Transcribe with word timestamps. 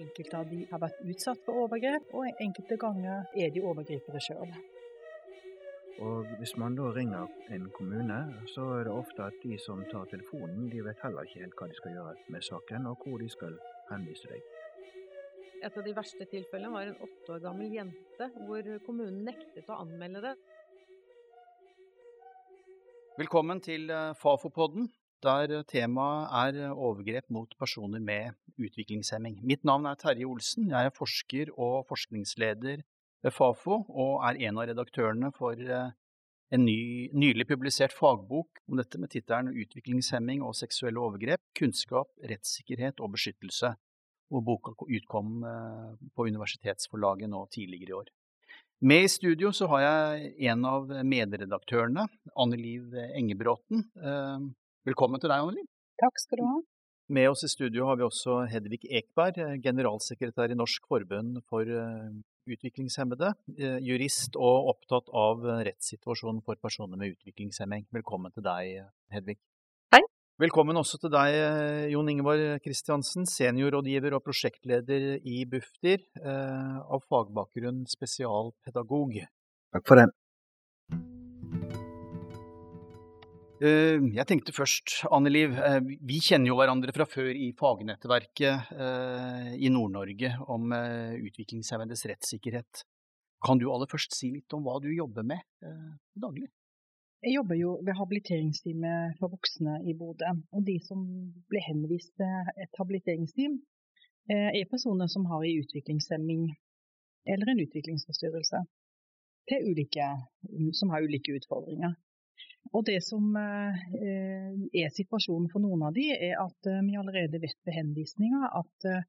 Enkelte 0.00 0.38
av 0.38 0.48
de 0.48 0.62
har 0.70 0.80
vært 0.80 1.00
utsatt 1.12 1.40
for 1.44 1.66
overgrep, 1.66 2.12
og 2.16 2.42
enkelte 2.44 2.78
ganger 2.80 3.26
er 3.36 3.50
de 3.52 3.64
overgripere 3.64 4.22
sjøl. 4.24 4.54
Og 6.00 6.30
hvis 6.40 6.54
man 6.56 6.76
da 6.78 6.86
ringer 6.96 7.28
en 7.52 7.66
kommune, 7.76 8.20
så 8.54 8.64
er 8.78 8.86
det 8.88 8.94
ofte 8.94 9.26
at 9.26 9.36
de 9.42 9.58
som 9.60 9.82
tar 9.90 10.08
telefonen, 10.08 10.70
de 10.72 10.80
vet 10.86 11.02
heller 11.04 11.28
ikke 11.28 11.42
helt 11.42 11.58
hva 11.58 11.68
de 11.68 11.76
skal 11.76 11.98
gjøre 11.98 12.14
med 12.32 12.46
saken, 12.46 12.88
og 12.88 13.04
hvor 13.04 13.20
de 13.20 13.28
skal 13.28 13.58
henvise 13.90 14.30
deg. 14.30 14.46
Et 15.60 15.76
av 15.76 15.84
de 15.84 15.92
verste 15.92 16.24
tilfellene 16.30 16.72
var 16.72 16.88
en 16.88 17.02
åtte 17.04 17.34
år 17.34 17.42
gammel 17.44 17.74
jente 17.74 18.30
hvor 18.46 18.70
kommunen 18.86 19.26
nektet 19.28 19.68
å 19.68 19.82
anmelde 19.82 20.24
det. 20.30 20.32
Velkommen 23.20 23.60
til 23.60 23.90
eh, 23.92 24.14
Fafo-podden, 24.16 24.88
der 25.24 25.62
temaet 25.68 26.56
er 26.58 26.72
overgrep 26.72 27.28
mot 27.32 27.52
personer 27.58 28.00
med 28.00 28.36
utviklingshemming. 28.60 29.40
Mitt 29.46 29.64
navn 29.64 29.86
er 29.88 29.98
Terje 30.00 30.28
Olsen. 30.28 30.70
Jeg 30.70 30.90
er 30.90 30.96
forsker 30.96 31.52
og 31.56 31.86
forskningsleder 31.88 32.82
ved 33.24 33.34
Fafo, 33.34 33.82
og 33.88 34.20
er 34.28 34.40
en 34.48 34.60
av 34.60 34.70
redaktørene 34.70 35.30
for 35.36 35.60
eh, 35.60 35.92
en 36.50 36.64
ny, 36.66 37.10
nylig 37.12 37.46
publisert 37.46 37.94
fagbok 37.94 38.62
om 38.68 38.80
dette 38.80 38.98
med 38.98 39.12
tittelen 39.12 39.52
'Utviklingshemming 39.54 40.42
og 40.42 40.56
seksuelle 40.58 41.00
overgrep 41.00 41.42
kunnskap, 41.58 42.10
rettssikkerhet 42.24 43.00
og 43.00 43.12
beskyttelse', 43.14 43.74
hvor 44.30 44.46
boka 44.46 44.72
utkom 44.86 45.44
eh, 45.44 45.92
på 46.16 46.26
universitetsforlaget 46.32 47.30
nå 47.30 47.44
tidligere 47.52 47.92
i 47.92 47.98
år. 48.00 48.10
Med 48.80 49.04
i 49.04 49.12
studio 49.12 49.52
så 49.52 49.68
har 49.68 49.80
jeg 49.84 50.32
en 50.48 50.64
av 50.64 50.88
medredaktørene, 51.04 52.06
Anne 52.32 52.56
Liv 52.56 52.94
Engebråten. 52.96 53.84
Eh, 54.80 54.88
velkommen 54.88 55.20
til 55.20 55.30
deg, 55.30 55.40
Anneli. 55.40 55.64
Takk 56.00 56.18
skal 56.18 56.38
du 56.38 56.44
ha. 56.44 56.58
Med 57.10 57.28
oss 57.28 57.42
i 57.44 57.50
studio 57.50 57.86
har 57.86 57.96
vi 57.96 58.04
også 58.06 58.46
Hedvig 58.48 58.84
Ekberg, 58.86 59.60
generalsekretær 59.62 60.50
i 60.50 60.56
Norsk 60.56 60.86
forbund 60.86 61.42
for 61.48 61.66
utviklingshemmede, 62.46 63.34
eh, 63.58 63.78
jurist 63.82 64.36
og 64.36 64.70
opptatt 64.70 65.10
av 65.12 65.42
rettssituasjonen 65.66 66.42
for 66.44 66.56
personer 66.56 66.96
med 66.96 67.16
utviklingshemming. 67.16 67.86
Velkommen 67.92 68.32
til 68.32 68.42
deg, 68.42 68.86
Hedvig. 69.12 69.36
Hei. 69.92 70.00
Velkommen 70.38 70.76
også 70.76 70.98
til 71.00 71.10
deg, 71.10 71.90
Jon 71.90 72.08
Ingeborg 72.08 72.62
Kristiansen, 72.62 73.26
seniorrådgiver 73.26 74.14
og 74.14 74.24
prosjektleder 74.24 75.20
i 75.20 75.44
Bufdir, 75.44 76.06
eh, 76.24 76.78
av 76.80 77.02
fagbakgrunn 77.10 77.86
spesialpedagog. 77.86 79.26
Takk 79.74 79.86
for 79.86 79.96
det. 79.96 80.08
Jeg 83.60 84.24
tenkte 84.24 84.54
først, 84.56 85.02
Anne 85.12 85.28
Liv, 85.28 85.52
eh, 85.52 85.82
vi 85.84 86.16
kjenner 86.24 86.48
jo 86.48 86.54
hverandre 86.56 86.94
fra 86.96 87.04
før 87.04 87.28
i 87.28 87.50
fagnettverket 87.58 88.70
eh, 88.72 89.50
i 89.60 89.68
Nord-Norge 89.68 90.30
om 90.48 90.72
utviklingshemmedes 90.72 92.06
rettssikkerhet. 92.08 92.86
Kan 93.44 93.60
du 93.60 93.68
aller 93.68 93.88
først 93.90 94.16
si 94.16 94.30
litt 94.32 94.56
om 94.56 94.64
hva 94.64 94.78
du 94.80 94.88
jobber 94.92 95.24
med 95.24 95.44
daglig? 96.16 96.48
Jeg 97.20 97.36
jobber 97.36 97.56
jo 97.56 97.76
ved 97.84 97.96
habiliteringsteamet 97.96 99.20
for 99.20 99.32
voksne 99.32 99.78
i 99.84 99.92
Bodø. 99.96 100.32
Og 100.56 100.64
de 100.64 100.78
som 100.84 101.04
blir 101.52 101.64
henvist 101.64 102.12
til 102.16 102.52
et 102.64 102.80
habiliteringsteam, 102.80 103.58
er 104.28 104.68
personer 104.72 105.08
som 105.08 105.24
har 105.28 105.44
en 105.44 105.64
utviklingshemming 105.64 106.50
eller 107.28 107.52
en 107.52 107.64
utviklingsforstyrrelse. 107.64 108.60
Ulike, 109.50 110.06
som 110.76 110.92
har 110.92 111.04
ulike 111.04 111.34
utfordringer. 111.40 111.96
Og 112.70 112.84
Det 112.86 113.00
som 113.02 113.24
eh, 113.36 113.78
er 114.82 114.92
situasjonen 114.94 115.48
for 115.50 115.62
noen 115.62 115.82
av 115.88 115.94
de, 115.96 116.06
er 116.14 116.36
at 116.38 116.68
eh, 116.70 116.82
vi 116.86 116.98
allerede 116.98 117.40
vet 117.42 117.58
ved 117.66 117.74
henvisninger 117.74 118.44
at 118.60 118.86
eh, 118.86 119.06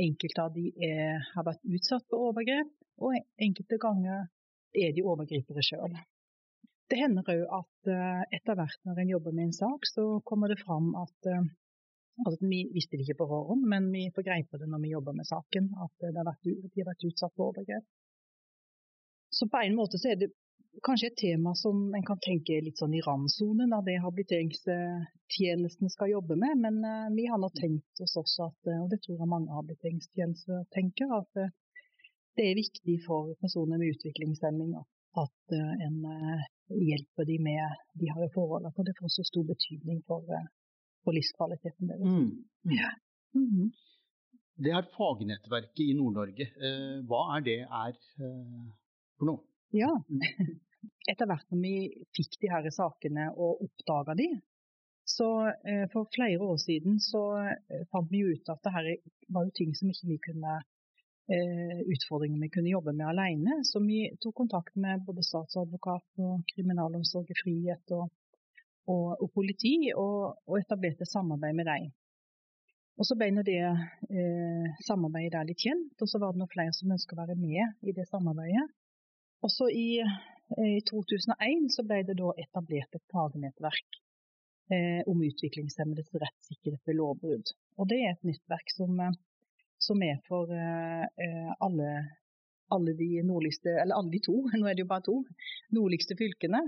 enkelte 0.00 0.46
av 0.46 0.54
de 0.54 0.70
er, 0.86 1.18
har 1.34 1.44
vært 1.44 1.66
utsatt 1.76 2.06
for 2.08 2.30
overgrep, 2.30 2.70
og 3.04 3.18
enkelte 3.46 3.78
ganger 3.82 4.24
er 4.72 4.94
de 4.96 5.04
overgripere 5.04 5.64
sjøl. 5.66 5.98
Det 6.88 7.00
hender 7.00 7.28
òg 7.34 7.42
at 7.56 7.90
etter 8.36 8.56
hvert 8.56 8.80
når 8.88 9.00
en 9.00 9.10
jobber 9.14 9.34
med 9.36 9.48
en 9.48 9.54
sak, 9.56 9.86
så 9.88 10.04
kommer 10.28 10.52
det 10.52 10.60
fram 10.60 10.90
at 11.00 11.28
altså 11.32 12.48
Vi 12.48 12.58
visste 12.72 12.98
det 12.98 13.06
ikke 13.06 13.22
på 13.22 13.28
forhånd, 13.30 13.64
men 13.68 13.88
vi 13.92 14.06
får 14.12 14.26
greie 14.26 14.44
på 14.48 14.60
det 14.60 14.68
når 14.68 14.82
vi 14.84 14.92
jobber 14.92 15.16
med 15.16 15.28
saken, 15.28 15.70
at 15.84 16.04
de 16.04 16.10
har 16.12 16.88
vært 16.90 17.06
utsatt 17.08 17.32
for 17.32 17.50
overgrep. 17.50 17.86
Så 19.32 19.48
på 19.48 19.62
en 19.64 19.76
måte 19.76 20.00
så 20.00 20.12
er 20.12 20.20
det 20.20 20.32
kanskje 20.80 21.08
et 21.10 21.18
tema 21.20 21.54
som 21.58 21.80
en 21.94 22.04
kan 22.06 22.20
tenke 22.24 22.60
litt 22.64 22.80
sånn 22.80 22.94
i 22.96 23.02
randsonen 23.04 23.74
av 23.76 23.84
det 23.84 23.98
habiliteringstjenesten 24.02 25.92
skal 25.92 26.14
jobbe 26.14 26.38
med. 26.40 26.62
Men 26.64 26.80
uh, 26.86 27.10
vi 27.16 27.26
har 27.28 27.40
nå 27.40 27.50
tenkt 27.58 28.02
oss 28.04 28.16
også 28.20 28.48
at, 28.48 28.70
eh, 28.70 28.80
og 28.80 28.88
det 28.92 29.02
tror 29.04 29.20
jeg 29.20 29.32
mange 29.32 29.52
habiliteringstjenester 29.52 30.64
tenker, 30.76 31.12
at 31.18 31.42
uh, 31.44 31.52
det 32.38 32.48
er 32.48 32.58
viktig 32.62 32.96
for 33.04 33.34
personer 33.44 33.80
med 33.80 33.92
utviklingshemming 33.92 34.72
at 35.20 35.52
en 35.52 35.98
hjelper 36.72 37.26
dem 37.28 37.42
med 37.44 37.74
de 38.00 38.08
har 38.08 38.30
forholdene. 38.32 38.70
For 38.72 38.88
det 38.88 38.94
får 38.96 39.10
så 39.12 39.24
stor 39.28 39.44
betydning 39.50 39.98
for, 40.08 40.24
for 41.04 41.12
livskvaliteten 41.12 41.90
deres. 41.90 42.06
Mm. 42.08 42.30
Mm. 42.64 42.72
Ja. 42.78 42.88
Mm 43.36 43.50
-hmm. 43.50 43.68
Det 44.64 44.72
er 44.72 44.88
fagnettverket 44.96 45.84
i 45.84 45.92
Nord-Norge. 45.92 46.46
hva 47.04 47.20
er 47.36 47.44
det 47.44 47.60
er 47.60 47.92
for 49.18 49.28
noe? 49.28 49.51
Ja. 49.72 49.90
Etter 51.10 51.26
hvert 51.26 51.46
som 51.48 51.62
vi 51.62 51.90
fikk 52.14 52.38
de 52.42 52.50
her 52.52 52.68
sakene 52.74 53.30
og 53.32 53.62
oppdaga 53.64 54.14
de, 54.18 54.28
så 55.04 55.28
eh, 55.48 55.86
for 55.92 56.06
flere 56.14 56.38
år 56.46 56.58
siden 56.62 57.00
så 57.02 57.22
eh, 57.42 57.86
fant 57.90 58.10
vi 58.10 58.22
ut 58.22 58.52
at 58.52 58.60
det 58.62 58.72
her 58.74 58.90
var 59.34 59.48
jo 59.48 59.56
ting 59.56 59.72
som 59.74 59.90
ikke 59.90 60.10
vi 60.12 60.18
kunne 60.28 60.58
eh, 61.32 61.80
utfordringer 61.94 62.44
vi 62.44 62.50
kunne 62.54 62.74
jobbe 62.74 62.94
med 62.94 63.08
alene. 63.08 63.62
Så 63.66 63.82
vi 63.82 64.04
tok 64.22 64.36
kontakt 64.42 64.76
med 64.76 65.02
både 65.06 65.24
statsadvokat 65.26 66.22
og 66.26 66.44
kriminalomsorg 66.54 67.30
i 67.30 67.40
frihet 67.42 67.96
og, 67.98 68.12
og, 68.86 69.08
og 69.18 69.28
politi, 69.34 69.90
og, 69.96 70.38
og, 70.46 70.60
etablerte 70.60 71.08
samarbeid 71.08 71.58
med 71.58 71.70
dem. 71.70 71.90
Og 73.00 73.08
Så 73.08 73.16
ble 73.18 73.32
det 73.42 73.58
eh, 73.64 74.66
samarbeidet 74.86 75.34
der 75.34 75.48
litt 75.48 75.64
kjent, 75.64 75.96
og 75.98 76.08
så 76.08 76.20
var 76.22 76.32
det 76.32 76.42
noen 76.42 76.52
flere 76.52 76.74
som 76.76 76.92
ønsket 76.92 77.16
å 77.16 77.22
være 77.24 77.38
med 77.40 77.88
i 77.88 77.94
det 77.96 78.06
samarbeidet. 78.10 78.68
Og 79.42 79.50
så 79.50 79.68
i, 79.74 80.00
eh, 80.00 80.72
i 80.78 80.80
2001 80.86 81.68
så 81.74 81.84
ble 81.86 82.02
det 82.06 82.18
da 82.20 82.30
etablert 82.38 82.94
et 82.94 83.04
fagnettverk 83.12 84.00
eh, 84.70 85.02
om 85.10 85.22
utviklingshemmedes 85.26 86.12
rettssikkerhet 86.14 86.82
ved 86.88 86.98
lovbrudd. 87.00 87.54
Og 87.78 87.88
det 87.90 88.00
er 88.02 88.14
et 88.14 88.26
nettverk 88.28 88.74
som, 88.74 89.00
eh, 89.02 89.16
som 89.82 90.02
er 90.06 90.20
for 90.28 90.52
eh, 90.54 91.54
alle, 91.58 91.90
alle, 92.70 92.94
de 92.98 93.10
nordligste, 93.26 93.74
eller 93.82 93.98
alle 93.98 94.14
de 94.14 94.22
to, 94.28 94.38
nå 94.58 94.68
er 94.68 94.78
det 94.78 94.86
jo 94.86 94.92
bare 94.94 95.08
to, 95.08 95.18
nordligste 95.74 96.18
fylkene. 96.18 96.62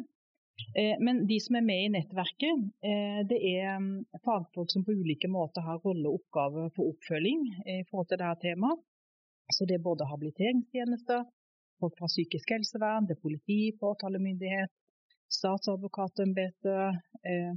Eh, 0.78 0.98
men 1.02 1.24
de 1.30 1.38
som 1.42 1.56
er 1.58 1.66
med 1.66 1.84
i 1.84 1.92
nettverket, 1.94 2.66
eh, 2.86 3.22
det 3.30 3.38
er 3.54 3.78
mm, 3.82 4.18
fagfolk 4.26 4.70
som 4.70 4.84
på 4.86 4.94
ulike 4.94 5.30
måter 5.30 5.66
har 5.66 5.82
rolle 5.82 6.10
og 6.10 6.20
oppgave 6.20 6.68
for 6.76 6.90
oppfølging 6.92 7.46
i 7.78 7.80
forhold 7.90 8.10
til 8.10 8.22
dette 8.22 8.48
temaet. 8.48 8.82
Så 9.52 9.66
det 9.68 9.76
er 9.76 9.84
både 9.84 10.06
habiliteringstjenester, 10.08 11.26
folk 11.84 11.98
fra 12.00 12.10
psykisk 12.10 12.56
helsevern, 12.56 13.08
det 13.08 13.16
er 13.16 13.24
politi, 13.26 13.60
påtalemyndighet, 13.80 14.72
statsadvokatembetet, 15.38 17.02
eh, 17.30 17.52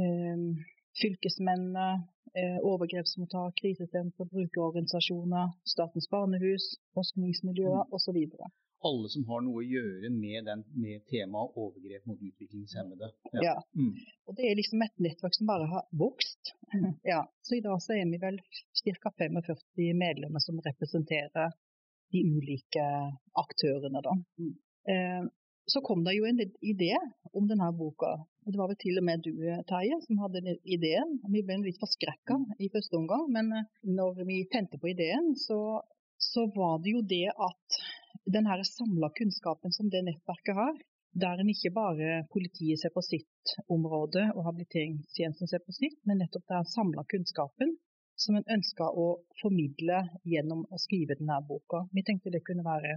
eh, 0.00 0.38
fylkesmennene, 1.02 1.88
eh, 2.38 2.58
overgrepsmottak, 2.72 3.54
krisesenter, 3.62 4.24
brukerorganisasjoner, 4.32 5.52
Statens 5.74 6.08
barnehus, 6.10 6.74
forskningsmiljøer 6.96 7.84
mm. 7.84 7.94
osv. 7.96 8.18
Alle 8.88 9.10
som 9.12 9.26
har 9.28 9.42
noe 9.44 9.60
å 9.60 9.66
gjøre 9.66 10.08
med, 10.14 10.46
den, 10.48 10.62
med 10.80 11.02
temaet 11.12 11.56
overgrep 11.60 12.06
mot 12.08 12.20
utviklingshemmede. 12.28 13.10
Ja. 13.34 13.42
ja. 13.50 13.56
Mm. 13.76 13.92
Og 14.24 14.38
det 14.38 14.46
er 14.48 14.56
liksom 14.56 14.84
et 14.86 15.02
nettverk 15.04 15.36
som 15.36 15.50
bare 15.50 15.66
har 15.68 15.84
vokst. 16.00 16.54
ja. 17.12 17.20
Så 17.44 17.58
i 17.58 17.64
dag 17.66 17.82
så 17.84 17.98
er 17.98 18.08
vi 18.08 18.22
vel 18.22 18.40
ca. 18.40 19.12
45 19.18 20.00
medlemmer 20.00 20.40
som 20.40 20.62
representerer 20.64 21.52
de 22.12 22.24
ulike 22.26 22.86
aktørene. 23.38 24.02
Da. 24.04 24.14
Mm. 24.40 24.54
Eh, 24.92 25.22
så 25.70 25.82
kom 25.86 26.02
det 26.04 26.16
jo 26.16 26.26
en 26.26 26.40
idé 26.42 26.92
om 27.36 27.46
denne 27.46 27.70
boka. 27.76 28.16
Det 28.46 28.58
var 28.58 28.70
vel 28.70 28.78
til 28.80 28.98
og 28.98 29.06
med 29.06 29.22
du, 29.22 29.32
Terje, 29.68 30.00
som 30.06 30.18
hadde 30.24 30.56
ideen. 30.64 31.18
Vi 31.30 31.44
ble 31.46 31.60
litt 31.62 31.80
forskrekka 31.82 32.38
i 32.58 32.70
første 32.72 32.98
omgang, 32.98 33.28
men 33.36 33.52
eh, 33.54 33.70
når 33.98 34.24
vi 34.26 34.42
tente 34.52 34.80
på 34.80 34.90
ideen, 34.92 35.34
så, 35.38 35.80
så 36.18 36.48
var 36.56 36.80
det 36.82 36.96
jo 36.96 37.02
det 37.14 37.28
at 37.30 37.82
den 38.30 38.48
samla 38.66 39.10
kunnskapen 39.16 39.72
som 39.72 39.90
det 39.90 40.02
nettverket 40.06 40.58
har, 40.58 40.74
der 41.20 41.40
en 41.42 41.50
ikke 41.50 41.72
bare 41.74 42.24
politiet 42.30 42.78
ser 42.78 42.92
på 42.94 43.02
sitt 43.02 43.54
område 43.66 44.28
og 44.34 44.44
habiliteringstjenesten 44.46 45.50
ser 45.50 45.62
på 45.64 45.74
sitt, 45.74 45.98
men 46.06 46.22
nettopp 46.22 46.46
den 46.50 46.68
samla 46.70 47.04
kunnskapen 47.10 47.74
som 48.20 48.36
en 48.36 48.48
ønska 48.56 48.84
å 48.84 49.06
formidle 49.40 50.02
gjennom 50.28 50.66
å 50.68 50.80
skrive 50.80 51.16
denne 51.18 51.38
boka. 51.46 51.86
Vi 51.94 52.04
tenkte 52.06 52.32
det 52.34 52.42
kunne 52.46 52.66
være 52.66 52.96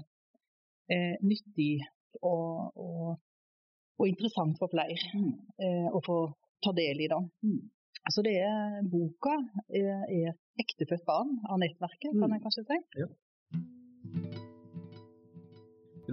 eh, 0.91 1.15
nyttig 1.23 1.83
og, 2.21 2.73
og, 2.75 3.13
og, 3.97 4.07
interessant 4.09 4.59
for 4.59 4.71
flere 4.73 4.99
mm. 5.15 5.31
eh, 5.63 5.87
å 5.89 6.03
få 6.03 6.17
ta 6.63 6.75
del 6.75 7.05
i. 7.05 7.09
det. 7.11 7.21
Mm. 7.47 7.61
Altså 8.03 8.23
det 8.25 8.35
er 8.43 8.81
Boka 8.91 9.37
er 9.71 10.03
et 10.11 10.39
ektefødt 10.59 11.05
barn 11.07 11.37
av 11.47 11.61
nettverket, 11.63 12.11
kan 12.11 12.27
Mm. 12.27 12.33
jeg 12.35 12.43
kanskje 12.43 12.65
si. 12.67 12.77
Ja. 12.99 13.07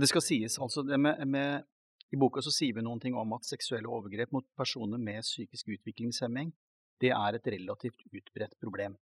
Det 0.01 0.09
skal 0.09 0.23
sies, 0.23 0.59
altså 0.63 0.83
det 0.87 1.01
med, 1.01 1.27
med, 1.27 1.67
I 2.15 2.17
boka 2.17 2.41
så 2.41 2.53
sier 2.55 2.75
vi 2.75 2.83
noen 2.83 3.01
ting 3.03 3.15
om 3.19 3.33
at 3.35 3.45
seksuelle 3.47 3.91
overgrep 3.91 4.31
mot 4.33 4.47
personer 4.57 4.99
med 4.99 5.27
psykisk 5.27 5.69
utviklingshemming, 5.75 6.53
det 7.01 7.13
er 7.17 7.37
et 7.39 7.49
relativt 7.55 8.03
utbredt 8.11 8.59
problem. 8.61 8.97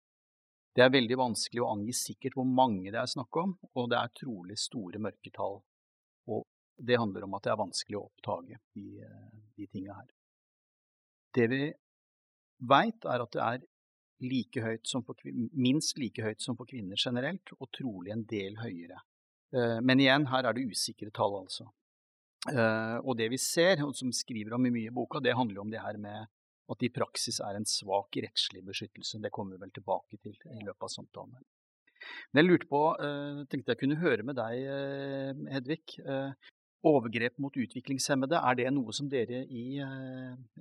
Det 0.75 0.83
er 0.83 0.92
veldig 0.92 1.18
vanskelig 1.21 1.63
å 1.63 1.69
angi 1.71 1.94
sikkert 1.95 2.36
hvor 2.36 2.47
mange 2.47 2.92
det 2.92 3.00
er 3.00 3.07
snakk 3.07 3.38
om, 3.39 3.53
og 3.80 3.89
det 3.92 4.00
er 4.01 4.12
trolig 4.19 4.57
store 4.59 5.00
mørketall. 5.00 5.62
Og 6.27 6.44
det 6.75 7.00
handler 7.00 7.24
om 7.24 7.38
at 7.38 7.45
det 7.45 7.53
er 7.53 7.62
vanskelig 7.62 8.00
å 8.00 8.03
oppdage 8.09 8.59
de, 8.75 9.06
de 9.56 9.68
tinga 9.71 9.95
her. 10.01 10.09
Det 11.36 11.47
vi 11.51 11.62
veit, 12.68 13.07
er 13.07 13.24
at 13.24 13.31
det 13.36 13.45
er 13.45 13.63
like 14.25 14.75
for, 15.06 15.24
minst 15.53 15.97
like 16.00 16.24
høyt 16.24 16.44
som 16.44 16.57
for 16.59 16.68
kvinner 16.68 17.00
generelt, 17.00 17.56
og 17.59 17.71
trolig 17.75 18.12
en 18.12 18.27
del 18.27 18.59
høyere. 18.59 19.00
Eh, 19.56 19.80
Men 19.83 20.00
igjen, 20.03 20.27
her 20.31 20.47
er 20.47 20.56
det 20.56 20.68
usikre 20.71 21.12
tall, 21.12 21.39
altså. 21.44 21.69
Eh, 22.51 22.97
Og 23.03 23.15
det 23.18 23.30
vi 23.31 23.39
ser, 23.39 23.83
og 23.86 23.95
som 23.95 24.12
skriver 24.12 24.56
om 24.56 24.65
i 24.65 24.74
mye 24.75 24.92
i 24.92 24.95
boka, 24.95 25.19
det 25.19 25.36
handler 25.36 25.62
om 25.62 25.71
det 25.71 25.83
her 25.83 25.97
med 25.97 26.27
at 26.71 26.81
det 26.81 26.89
i 26.89 26.95
praksis 26.95 27.39
er 27.44 27.57
en 27.57 27.67
svak 27.69 28.17
rettslig 28.25 28.63
beskyttelse. 28.65 29.21
Det 29.21 29.31
kommer 29.33 29.56
vi 29.56 29.65
vel 29.65 29.73
tilbake 29.75 30.17
til 30.21 30.33
i 30.33 30.63
løpet 30.63 30.88
av 30.88 30.94
samtalen. 30.94 31.38
Men 32.31 32.41
jeg 32.41 32.50
lurte 32.50 32.69
på, 32.69 32.81
eh, 33.01 33.45
tenkte 33.50 33.73
jeg 33.73 33.81
kunne 33.81 34.01
høre 34.01 34.23
med 34.23 34.38
deg, 34.38 34.65
eh, 34.65 35.53
Hedvig. 35.53 36.00
eh, 36.06 36.33
Overgrep 36.85 37.39
mot 37.41 37.56
utviklingshemmede, 37.57 38.38
er 38.38 38.56
det 38.56 38.71
noe 38.71 38.94
som 38.94 39.07
dere 39.09 39.39
i 39.50 39.81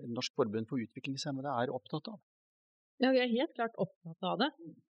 Norsk 0.08 0.32
forbund 0.32 0.66
for 0.66 0.80
utviklingshemmede 0.80 1.50
er 1.52 1.68
opptatt 1.68 2.08
av? 2.08 2.18
Ja, 3.02 3.10
vi 3.10 3.18
er 3.18 3.30
helt 3.32 3.54
klart 3.56 3.74
opptatt 3.82 4.22
av 4.22 4.38
det. 4.38 4.46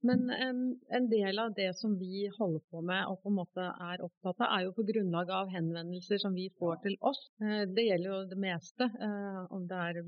Men 0.07 0.29
en, 0.31 0.59
en 0.95 1.07
del 1.11 1.39
av 1.43 1.51
det 1.57 1.67
som 1.75 1.97
vi 1.99 2.29
holder 2.37 2.61
på 2.71 2.81
med 2.87 3.09
og 3.11 3.17
på 3.19 3.31
en 3.31 3.35
måte 3.41 3.65
er 3.67 4.03
opptatt 4.05 4.39
av, 4.45 4.53
er 4.55 4.63
jo 4.65 4.75
på 4.77 4.85
grunnlag 4.87 5.31
av 5.35 5.51
henvendelser 5.51 6.21
som 6.23 6.37
vi 6.37 6.45
får 6.61 6.79
til 6.85 6.95
oss. 7.09 7.19
Eh, 7.43 7.65
Det 7.75 7.83
gjelder 7.89 8.13
jo 8.13 8.19
det 8.31 8.37
meste, 8.39 8.87
eh, 8.87 9.41
om 9.51 9.65
det 9.67 9.81
er 9.89 9.99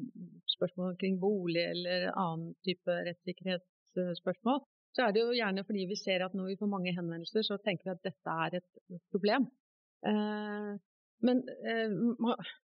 spørsmål 0.56 0.96
kring 1.02 1.20
bolig 1.20 1.66
eller 1.74 2.08
annen 2.14 2.54
type 2.64 2.96
rettssikkerhetsspørsmål. 3.10 4.64
Så 4.96 5.04
er 5.06 5.12
det 5.16 5.26
jo 5.26 5.36
gjerne 5.36 5.64
fordi 5.68 5.84
vi 5.92 6.00
ser 6.00 6.24
at 6.24 6.34
når 6.36 6.54
vi 6.54 6.60
får 6.60 6.72
mange 6.72 6.96
henvendelser, 6.96 7.44
så 7.48 7.60
tenker 7.64 7.90
vi 7.90 7.96
at 7.98 8.08
dette 8.08 8.38
er 8.48 8.62
et 8.62 9.04
problem. 9.12 9.50
Eh, 10.08 10.72
Men 11.22 11.44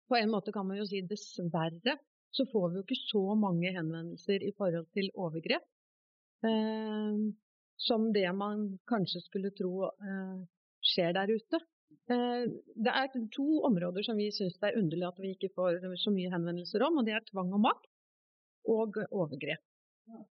på 0.09 0.17
en 0.19 0.33
måte 0.33 0.51
kan 0.53 0.67
man 0.67 0.81
jo 0.81 0.85
si 0.89 0.99
dessverre 1.07 1.95
så 2.33 2.47
får 2.53 2.69
vi 2.71 2.81
jo 2.81 2.85
ikke 2.87 3.03
så 3.05 3.23
mange 3.39 3.73
henvendelser 3.77 4.45
i 4.45 4.53
forhold 4.57 4.89
til 4.97 5.11
overgrep 5.15 5.65
eh, 6.49 7.19
som 7.83 8.09
det 8.15 8.29
man 8.37 8.67
kanskje 8.89 9.23
skulle 9.25 9.53
tro 9.59 9.89
eh, 9.91 10.39
skjer 10.93 11.15
der 11.17 11.33
ute. 11.33 11.61
Eh, 12.11 12.45
det 12.87 12.95
er 12.95 13.11
to 13.35 13.49
områder 13.69 14.07
som 14.07 14.21
vi 14.21 14.31
syns 14.35 14.59
det 14.59 14.71
er 14.71 14.81
underlig 14.81 15.09
at 15.09 15.21
vi 15.23 15.35
ikke 15.37 15.53
får 15.57 15.83
så 16.05 16.15
mye 16.15 16.33
henvendelser 16.33 16.87
om, 16.87 16.99
og 16.99 17.07
det 17.09 17.17
er 17.17 17.29
tvang 17.31 17.53
og 17.57 17.65
makt 17.69 17.91
og 18.73 18.99
overgrep. 19.11 19.63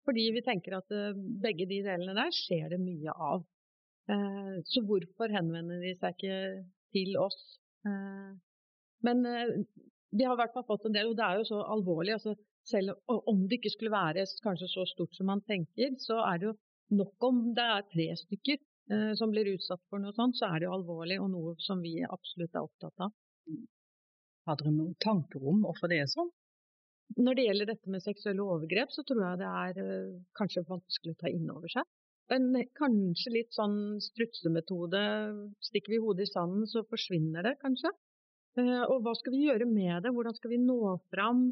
Fordi 0.08 0.30
vi 0.36 0.44
tenker 0.46 0.78
at 0.80 0.96
eh, 0.96 1.18
begge 1.44 1.68
de 1.70 1.82
delene 1.86 2.16
der 2.18 2.32
skjer 2.36 2.70
det 2.74 2.82
mye 2.84 3.16
av. 3.32 3.46
Eh, 4.12 4.56
så 4.68 4.84
hvorfor 4.88 5.32
henvender 5.32 5.84
de 5.84 5.94
seg 6.00 6.18
ikke 6.18 6.40
til 6.96 7.18
oss? 7.22 7.40
Eh, 7.88 8.34
men 9.04 9.26
vi 10.18 10.26
har 10.28 10.36
i 10.36 10.42
hvert 10.42 10.54
fall 10.56 10.68
fått 10.68 10.86
en 10.88 10.96
del, 10.96 11.10
og 11.12 11.18
det 11.18 11.26
er 11.26 11.40
jo 11.40 11.48
så 11.50 11.62
alvorlig. 11.76 12.14
Altså, 12.18 12.36
selv 12.70 12.94
om 13.10 13.42
det 13.48 13.60
ikke 13.60 13.74
skulle 13.74 13.94
være 13.94 14.26
kanskje 14.44 14.70
så 14.72 14.86
stort 14.90 15.18
som 15.18 15.30
man 15.32 15.42
tenker, 15.48 15.96
så 16.02 16.20
er 16.28 16.40
det 16.40 16.50
jo 16.50 16.54
nok 17.00 17.28
om 17.30 17.42
det 17.58 17.66
er 17.76 17.88
tre 17.90 18.06
stykker 18.22 18.60
eh, 18.60 19.12
som 19.20 19.34
blir 19.34 19.50
utsatt 19.56 19.82
for 19.90 20.04
noe 20.04 20.14
sånt, 20.16 20.38
så 20.38 20.52
er 20.52 20.62
det 20.62 20.70
jo 20.70 20.76
alvorlig 20.78 21.18
og 21.24 21.32
noe 21.34 21.56
som 21.64 21.82
vi 21.84 21.98
absolutt 22.06 22.54
er 22.54 22.68
opptatt 22.68 23.08
av. 23.08 23.16
Har 24.48 24.60
dere 24.60 24.76
noen 24.76 24.96
tanker 25.02 25.44
om 25.50 25.64
hvorfor 25.66 25.92
det 25.92 26.04
er 26.04 26.12
sånn? 26.12 26.30
Når 27.20 27.38
det 27.38 27.48
gjelder 27.48 27.70
dette 27.70 27.92
med 27.94 28.04
seksuelle 28.04 28.46
overgrep, 28.46 28.94
så 28.94 29.04
tror 29.08 29.26
jeg 29.26 29.42
det 29.42 29.50
er 29.50 29.84
eh, 29.84 30.16
kanskje 30.38 30.68
vanskelig 30.70 31.16
å 31.16 31.22
ta 31.24 31.34
inn 31.34 31.50
over 31.52 31.74
seg. 31.74 31.90
En 32.32 32.54
kanskje 32.78 33.34
litt 33.34 33.52
sånn 33.54 34.00
strutsemetode. 34.02 35.02
Stikker 35.68 35.92
vi 35.92 36.00
hodet 36.06 36.30
i 36.30 36.32
sanden, 36.32 36.64
så 36.70 36.86
forsvinner 36.88 37.44
det 37.46 37.58
kanskje. 37.62 37.92
Eh, 38.60 38.84
og 38.86 39.02
hva 39.02 39.14
skal 39.18 39.34
vi 39.34 39.46
gjøre 39.48 39.66
med 39.70 40.06
det? 40.06 40.14
Hvordan 40.14 40.36
skal 40.38 40.54
vi 40.54 40.62
nå 40.62 40.80
fram? 41.14 41.48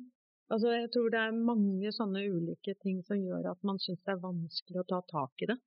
Altså, 0.52 0.74
jeg 0.76 0.90
tror 0.94 1.10
det 1.14 1.22
er 1.22 1.44
mange 1.50 1.94
sånne 1.96 2.24
ulike 2.28 2.76
ting 2.84 3.00
som 3.08 3.22
gjør 3.22 3.54
at 3.54 3.62
man 3.66 3.80
syns 3.82 4.02
det 4.06 4.14
er 4.14 4.26
vanskelig 4.26 4.82
å 4.82 4.90
ta 4.90 5.00
tak 5.10 5.46
i 5.46 5.50
det. 5.54 5.58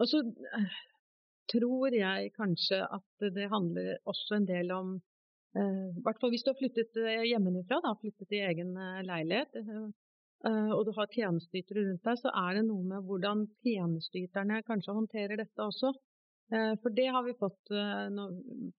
Og 0.00 0.10
så 0.10 0.22
eh, 0.26 0.80
tror 1.52 1.94
jeg 1.94 2.32
kanskje 2.36 2.80
at 2.82 3.28
det 3.36 3.50
handler 3.52 4.00
også 4.10 4.40
en 4.40 4.48
del 4.48 4.72
om 4.74 4.96
eh, 4.96 5.84
I 5.92 6.02
hvert 6.02 6.18
fall 6.22 6.34
hvis 6.34 6.42
du 6.46 6.50
har 6.50 6.58
flyttet 6.58 6.98
hjemmefra, 7.28 7.78
da, 7.84 7.94
flyttet 8.00 8.34
i 8.34 8.42
egen 8.48 8.74
leilighet, 9.06 9.62
og 10.46 10.82
du 10.84 10.90
har 10.94 11.08
tjenesteytere 11.10 11.82
rundt 11.86 12.04
deg, 12.04 12.18
så 12.20 12.30
er 12.38 12.58
det 12.58 12.66
noe 12.68 12.84
med 12.86 13.06
hvordan 13.08 13.46
tjenesteyterne 13.64 14.60
kanskje 14.68 14.94
håndterer 14.94 15.40
dette 15.40 15.64
også. 15.64 15.94
Eh, 16.54 16.74
For 16.82 16.94
det 16.94 17.06
har 17.10 17.24
vi 17.26 17.34
fått 17.34 17.70
eh, 17.74 18.18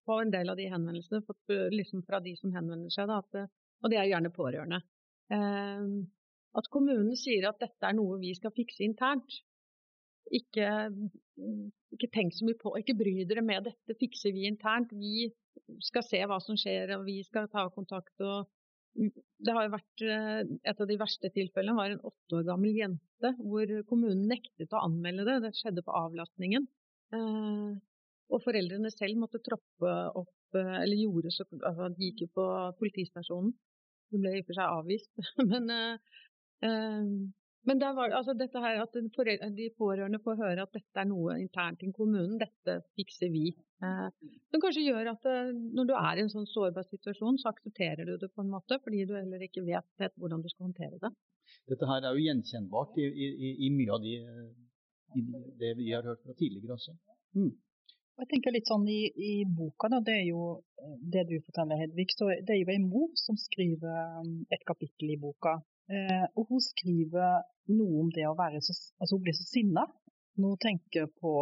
på 0.06 0.20
en 0.22 0.30
del 0.32 0.48
av 0.48 0.56
de 0.56 0.68
henvendelsene, 0.72 1.24
fått 1.26 1.52
eh, 1.52 1.68
liksom 1.74 2.04
fra 2.06 2.20
de 2.24 2.32
som 2.40 2.54
henvender 2.54 2.92
seg, 2.92 3.10
da, 3.10 3.20
og 3.78 3.92
det 3.92 3.98
er 4.00 4.08
gjerne 4.10 4.32
pårørende. 4.34 4.80
At 6.58 6.68
kommunen 6.72 7.12
sier 7.20 7.44
at 7.50 7.60
dette 7.60 7.84
er 7.84 7.94
noe 7.94 8.16
vi 8.18 8.32
skal 8.34 8.50
fikse 8.56 8.80
internt. 8.82 9.36
Ikke, 10.34 10.88
ikke 11.94 12.08
tenk 12.10 12.34
så 12.34 12.48
mye 12.48 12.58
på, 12.58 12.72
ikke 12.80 12.96
bry 12.98 13.12
dere 13.28 13.44
med 13.44 13.68
dette, 13.68 13.96
fikser 14.00 14.32
vi 14.34 14.48
internt. 14.48 14.90
Vi 14.96 15.28
skal 15.84 16.02
se 16.08 16.22
hva 16.26 16.40
som 16.42 16.58
skjer, 16.58 16.96
og 16.96 17.04
vi 17.06 17.20
skal 17.28 17.46
ta 17.52 17.68
kontakt. 17.70 18.16
og 18.18 18.48
det 18.98 19.54
har 19.54 19.68
jo 19.68 19.76
vært 19.76 20.02
Et 20.08 20.80
av 20.80 20.88
de 20.88 20.98
verste 20.98 21.30
tilfellene 21.36 21.76
var 21.76 21.92
en 21.92 22.02
åtte 22.08 22.40
år 22.40 22.48
gammel 22.48 22.74
jente 22.74 23.34
hvor 23.38 23.70
kommunen 23.86 24.26
nektet 24.32 24.74
å 24.74 24.82
anmelde 24.88 25.28
det. 25.28 25.38
Det 25.44 25.54
skjedde 25.60 25.84
på 25.86 25.94
avlastningen. 25.94 26.66
Eh, 27.16 27.70
og 28.28 28.44
foreldrene 28.44 28.90
selv 28.92 29.22
måtte 29.22 29.40
troppe 29.44 29.94
opp, 30.20 30.36
eh, 30.58 30.76
eller 30.82 31.00
gjorde 31.00 31.32
så 31.32 31.46
altså, 31.62 31.88
De 31.94 32.10
gikk 32.10 32.26
jo 32.26 32.30
på 32.36 32.46
politistasjonen. 32.80 33.54
Hun 34.12 34.24
ble 34.24 34.36
i 34.36 34.42
og 34.42 34.48
for 34.48 34.58
seg 34.58 34.78
avvist. 34.78 35.12
men 35.52 35.74
eh, 35.74 36.16
men 37.68 37.82
var, 37.82 38.14
altså 38.16 38.32
dette 38.32 38.60
her 38.62 38.78
at 38.80 38.94
de 38.96 39.66
pårørende 39.76 40.20
får 40.24 40.38
høre 40.38 40.62
at 40.64 40.72
dette 40.72 41.02
er 41.02 41.08
noe 41.10 41.34
internt 41.36 41.82
i 41.84 41.90
kommunen, 41.92 42.38
dette 42.40 42.78
fikser 42.96 43.28
vi. 43.28 43.50
Som 44.48 44.62
kanskje 44.62 44.86
gjør 44.86 45.10
at 45.10 45.26
når 45.76 45.90
du 45.90 45.92
er 45.98 46.16
i 46.16 46.22
en 46.22 46.32
sånn 46.32 46.48
sårbar 46.48 46.86
situasjon, 46.88 47.36
så 47.42 47.50
aksepterer 47.50 48.08
du 48.08 48.14
det 48.22 48.30
på 48.32 48.40
en 48.40 48.54
måte, 48.54 48.78
fordi 48.86 49.02
du 49.10 49.12
heller 49.18 49.44
ikke 49.44 49.66
vet 49.66 49.84
vet 50.00 50.16
hvordan 50.16 50.40
du 50.40 50.48
skal 50.48 50.70
håndtere 50.70 51.02
det. 51.02 51.12
Dette 51.68 51.90
her 51.90 52.06
er 52.08 52.16
jo 52.16 52.24
gjenkjennbart 52.24 52.96
i, 53.02 53.04
i, 53.26 53.52
i 53.66 53.70
mye 53.74 53.98
av 53.98 54.06
de, 54.06 54.16
i 55.16 55.24
det 55.60 55.72
vi 55.78 55.90
har 55.92 56.04
hørt 56.06 56.22
fra 56.24 56.36
tidligere 56.38 56.76
også. 56.76 56.94
Mm. 57.38 57.54
Jeg 58.18 58.28
tenker 58.32 58.54
litt 58.54 58.66
sånn 58.66 58.86
i, 58.90 59.00
i 59.14 59.32
boka, 59.46 59.86
da, 59.92 60.00
det 60.02 60.16
er 60.20 60.24
jo 60.26 60.42
eh, 60.82 60.96
det 61.14 61.22
du 61.28 61.36
forteller, 61.38 61.78
Hedvig. 61.78 62.08
så 62.16 62.32
Det 62.42 62.56
er 62.56 62.60
jo 62.64 62.72
en 62.74 62.88
mor 62.90 63.12
som 63.20 63.38
skriver 63.38 64.18
um, 64.18 64.32
et 64.50 64.64
kapittel 64.66 65.14
i 65.14 65.20
boka. 65.22 65.54
Eh, 65.88 66.26
og 66.34 66.50
hun 66.50 66.64
skriver 66.64 67.44
noe 67.70 68.02
om 68.02 68.10
det 68.12 68.26
å 68.28 68.36
være 68.36 68.60
så 68.60 68.74
Altså 69.00 69.16
hun 69.16 69.22
blir 69.24 69.36
så 69.38 69.46
sinna 69.48 69.86
når 70.36 70.50
hun 70.52 70.60
tenker 70.60 71.06
på 71.22 71.32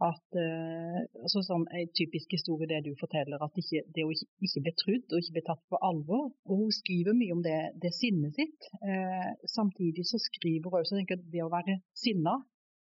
at 0.00 0.36
eh, 0.40 1.00
altså 1.20 1.42
sånn 1.44 1.66
En 1.76 1.90
typisk 1.98 2.32
historie 2.32 2.68
det 2.70 2.80
du 2.86 2.94
forteller, 3.00 3.42
at 3.42 3.58
ikke, 3.60 3.82
det 3.92 4.06
å 4.06 4.12
ikke, 4.14 4.62
bli 4.64 4.72
trudd 4.82 5.12
og 5.12 5.20
ikke 5.20 5.36
bli 5.36 5.44
tatt 5.50 5.62
på 5.68 5.80
alvor. 5.90 6.30
Og 6.48 6.62
hun 6.62 6.72
skriver 6.72 7.16
mye 7.18 7.34
om 7.36 7.42
det, 7.44 7.58
det 7.82 7.92
sinnet 7.96 8.38
sitt. 8.38 8.70
Eh, 8.80 9.28
samtidig 9.58 10.06
så 10.08 10.22
skriver 10.22 10.72
hun 10.72 10.80
også 10.80 10.96
tenker 10.96 11.20
at 11.20 11.28
det 11.34 11.44
å 11.44 11.52
være 11.52 11.80
sinna 12.04 12.38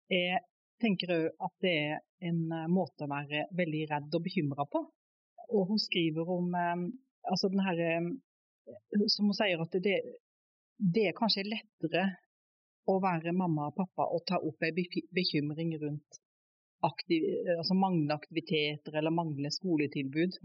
er 0.08 0.38
tenker 0.82 1.12
òg 1.14 1.26
at 1.46 1.54
det 1.64 1.74
er 1.74 1.98
en 2.28 2.40
eh, 2.54 2.70
måte 2.70 3.06
å 3.06 3.10
være 3.10 3.46
veldig 3.58 3.82
redd 3.92 4.14
og 4.14 4.24
bekymra 4.24 4.66
på. 4.70 4.84
Og 5.56 5.72
hun 5.72 5.82
skriver 5.82 6.30
om 6.34 6.54
eh, 6.54 6.86
altså 7.32 7.50
den 7.52 7.64
her, 7.64 7.82
eh, 7.88 8.08
Som 9.08 9.30
hun 9.30 9.36
sier 9.36 9.60
at 9.64 9.76
det, 9.84 9.98
det 10.76 11.08
er 11.08 11.16
kanskje 11.16 11.46
lettere 11.48 12.04
å 12.88 12.98
være 13.00 13.36
mamma 13.36 13.68
og 13.70 13.76
pappa 13.76 14.06
og 14.12 14.24
ta 14.28 14.40
opp 14.44 14.64
en 14.64 14.76
bekymring 15.16 15.74
rundt 15.80 16.18
aktiv, 16.84 17.24
altså 17.56 17.74
manglende 17.74 18.14
aktiviteter 18.14 18.98
eller 19.00 19.12
manglende 19.12 19.50
skoletilbud, 19.50 20.36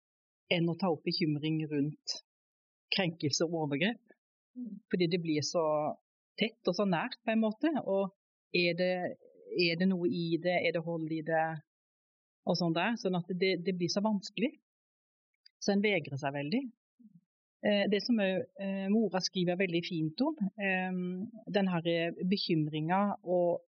enn 0.56 0.72
å 0.72 0.76
ta 0.80 0.90
opp 0.92 1.04
bekymring 1.06 1.60
rundt 1.70 2.16
krenkelser 2.96 3.48
og 3.48 3.66
overgrep. 3.66 4.02
Fordi 4.90 5.08
det 5.12 5.20
blir 5.20 5.44
så 5.44 5.62
tett 6.40 6.68
og 6.68 6.76
så 6.76 6.86
nært 6.88 7.20
på 7.24 7.32
en 7.32 7.44
måte. 7.44 7.70
Og 7.84 8.12
er 8.54 8.76
det, 8.78 8.92
er 9.56 9.78
det 9.80 9.88
noe 9.90 10.08
i 10.08 10.36
det, 10.42 10.56
er 10.68 10.76
det 10.76 10.84
hold 10.84 11.10
i 11.12 11.22
det, 11.26 11.44
og 12.46 12.58
sånn 12.58 12.76
der. 12.76 12.96
Sånn 13.00 13.18
at 13.18 13.30
det, 13.30 13.56
det 13.66 13.74
blir 13.78 13.90
så 13.92 14.02
vanskelig. 14.04 14.52
Så 15.58 15.72
en 15.72 15.84
vegrer 15.84 16.20
seg 16.20 16.34
veldig. 16.36 16.62
Det 17.90 17.98
som 18.04 18.20
mora 18.92 19.20
skriver 19.24 19.56
veldig 19.58 19.80
fint 19.82 20.20
om, 20.22 20.36
denne 21.50 21.72
her 21.72 22.12
bekymringa 22.28 23.00
og, 23.24 23.64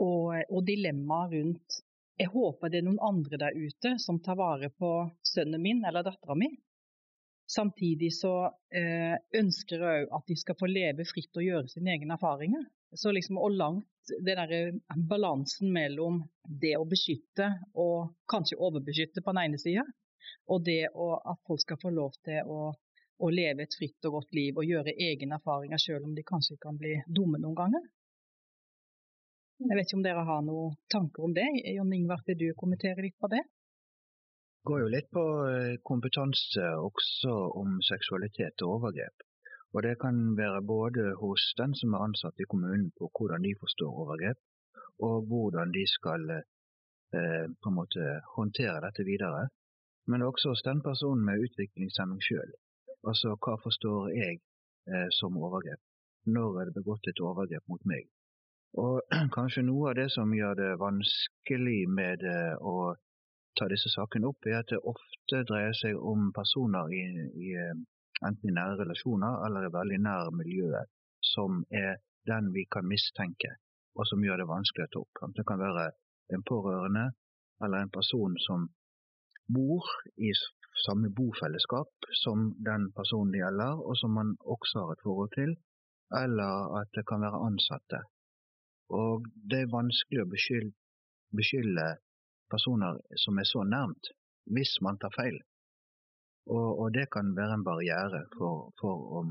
og, 0.00 0.30
og 0.48 0.62
dilemmaet 0.64 1.34
rundt 1.34 1.80
Jeg 2.22 2.30
håper 2.30 2.70
det 2.70 2.80
er 2.80 2.86
noen 2.86 3.02
andre 3.02 3.40
der 3.42 3.58
ute 3.58 3.96
som 4.00 4.22
tar 4.22 4.38
vare 4.38 4.70
på 4.70 4.94
sønnen 5.26 5.60
min 5.60 5.82
eller 5.84 6.06
dattera 6.06 6.38
mi. 6.38 6.48
Samtidig 7.50 8.08
så 8.16 8.32
ønsker 9.36 9.82
jeg 9.82 10.06
òg 10.06 10.14
at 10.16 10.30
de 10.30 10.36
skal 10.40 10.56
få 10.56 10.68
leve 10.70 11.04
fritt 11.04 11.36
og 11.36 11.44
gjøre 11.44 11.68
sine 11.68 11.92
egne 11.92 12.16
erfaringer. 12.16 12.64
Så 12.94 13.12
liksom, 13.12 13.38
og 13.42 13.52
langt 13.52 13.86
den 14.24 14.38
der 14.38 14.78
balansen 15.08 15.72
mellom 15.72 16.22
det 16.62 16.74
å 16.78 16.86
beskytte 16.88 17.50
og 17.74 18.14
kanskje 18.30 18.60
overbeskytte 18.60 19.22
på 19.24 19.34
den 19.34 19.42
ene 19.48 19.60
sida, 19.60 19.84
og 20.48 20.64
det 20.64 20.88
å, 20.92 21.14
at 21.18 21.40
folk 21.48 21.62
skal 21.64 21.80
få 21.80 21.92
lov 21.94 22.14
til 22.24 22.50
å, 22.50 22.70
å, 22.70 23.30
leve 23.32 23.64
et 23.64 23.76
fritt 23.78 24.08
og 24.08 24.20
godt 24.20 24.36
liv 24.36 24.60
og 24.60 24.68
gjøre 24.68 24.96
egne 25.08 25.38
erfaringer 25.38 25.80
selv 25.80 26.08
om 26.08 26.14
de 26.16 26.24
kanskje 26.26 26.60
kan 26.62 26.78
bli 26.80 26.96
dumme 27.06 27.40
noen 27.42 27.58
ganger. 27.58 27.84
Jeg 29.64 29.78
vet 29.78 29.88
ikke 29.88 29.98
om 29.98 30.04
dere 30.04 30.24
har 30.28 30.40
noen 30.44 30.78
tanker 30.92 31.24
om 31.24 31.34
det. 31.34 31.46
Jon 31.72 31.92
Ingvard, 31.94 32.24
vil 32.26 32.40
du 32.40 32.48
kommentere 32.58 33.04
litt 33.04 33.16
på 33.20 33.30
det? 33.32 33.40
Går 34.64 34.80
jo 34.80 34.90
litt 34.92 35.10
på 35.12 35.24
eh, 35.48 35.76
kompetanse 35.90 36.70
også 36.88 37.34
om 37.60 37.80
seksualitet 37.84 38.64
og 38.64 38.78
overgrep. 38.78 39.26
Og 39.74 39.82
det 39.84 39.96
kan 40.00 40.16
være 40.38 40.62
både 40.62 41.10
hos 41.20 41.50
den 41.58 41.74
som 41.76 41.94
er 41.94 42.06
ansatt 42.06 42.40
i 42.40 42.48
kommunen 42.48 42.90
på 42.98 43.10
hvordan 43.10 43.44
de 43.44 43.52
forstår 43.60 44.00
overgrep, 44.04 44.38
og 45.04 45.26
hvordan 45.28 45.74
de 45.74 45.84
skal 45.96 46.30
eh, 46.38 47.44
på 47.60 47.70
en 47.72 47.78
måte 47.80 48.08
håndtere 48.36 48.80
dette 48.86 49.04
videre 49.04 49.48
men 50.06 50.22
også 50.22 50.48
hos 50.48 50.62
den 50.62 50.82
personen 50.82 51.24
med 51.24 51.40
utviklingshemming 51.44 52.20
sjøl. 52.22 52.50
Altså 53.08 53.36
hva 53.44 53.54
forstår 53.64 54.10
jeg 54.16 54.40
eh, 54.88 55.08
som 55.18 55.36
overgrep? 55.36 55.80
Når 56.36 56.60
er 56.60 56.68
det 56.68 56.76
begått 56.78 57.08
et 57.08 57.20
overgrep 57.20 57.64
mot 57.68 57.84
meg? 57.88 58.08
Og 58.84 59.00
kanskje 59.36 59.64
noe 59.64 59.92
av 59.92 59.98
det 60.00 60.10
som 60.16 60.32
gjør 60.34 60.58
det 60.60 60.70
vanskelig 60.82 61.80
med 62.00 62.24
eh, 62.28 62.54
å 62.60 62.94
ta 63.58 63.68
disse 63.70 63.90
sakene 63.92 64.30
opp, 64.30 64.46
er 64.46 64.60
at 64.60 64.70
det 64.72 64.80
ofte 64.92 65.42
dreier 65.48 65.74
seg 65.78 65.98
om 66.12 66.30
personer 66.36 66.92
i, 66.92 67.02
i, 67.46 67.50
eh, 67.58 67.74
enten 68.28 68.50
i 68.50 68.54
nære 68.56 68.80
relasjoner 68.82 69.44
eller 69.46 69.68
i 69.68 69.74
veldig 69.74 70.00
nær 70.06 70.30
miljøet, 70.38 70.90
som 71.34 71.62
er 71.70 72.00
den 72.28 72.52
vi 72.54 72.64
kan 72.70 72.88
mistenke, 72.88 73.50
og 73.98 74.08
som 74.10 74.24
gjør 74.24 74.42
det 74.42 74.50
vanskelig 74.50 74.88
å 74.88 74.92
ta 74.92 75.04
opp. 75.04 75.36
Det 75.36 75.46
kan 75.48 75.60
være 75.60 75.90
en 76.34 76.44
pårørende 76.50 77.06
eller 77.62 77.84
en 77.84 77.94
person 77.94 78.34
som 78.46 78.68
bor 79.54 79.86
i 80.16 80.32
samme 80.84 81.10
bofellesskap 81.16 82.08
som 82.22 82.48
den 82.68 82.88
personen 82.96 83.32
det 83.32 83.42
gjelder, 83.42 83.78
og 83.86 83.96
som 84.00 84.14
man 84.18 84.34
også 84.54 84.84
har 84.86 84.94
et 84.94 85.04
forhold 85.04 85.30
til, 85.36 85.54
eller 86.22 86.80
at 86.80 86.88
det 86.96 87.04
kan 87.08 87.22
være 87.24 87.42
ansatte. 87.48 88.00
Og 88.90 89.26
det 89.50 89.64
er 89.64 89.76
vanskelig 89.76 90.24
å 90.24 90.30
beskylde, 90.32 90.74
beskylde 91.36 91.86
personer 92.50 93.00
som 93.20 93.38
er 93.38 93.48
så 93.48 93.64
nærmt, 93.64 94.10
hvis 94.54 94.76
man 94.84 94.98
tar 95.00 95.14
feil. 95.16 95.38
Og, 96.46 96.80
og 96.80 96.94
det 96.94 97.08
kan 97.12 97.32
være 97.36 97.58
en 97.58 97.64
barriere 97.64 98.24
for, 98.36 98.72
for 98.80 99.20
å 99.20 99.24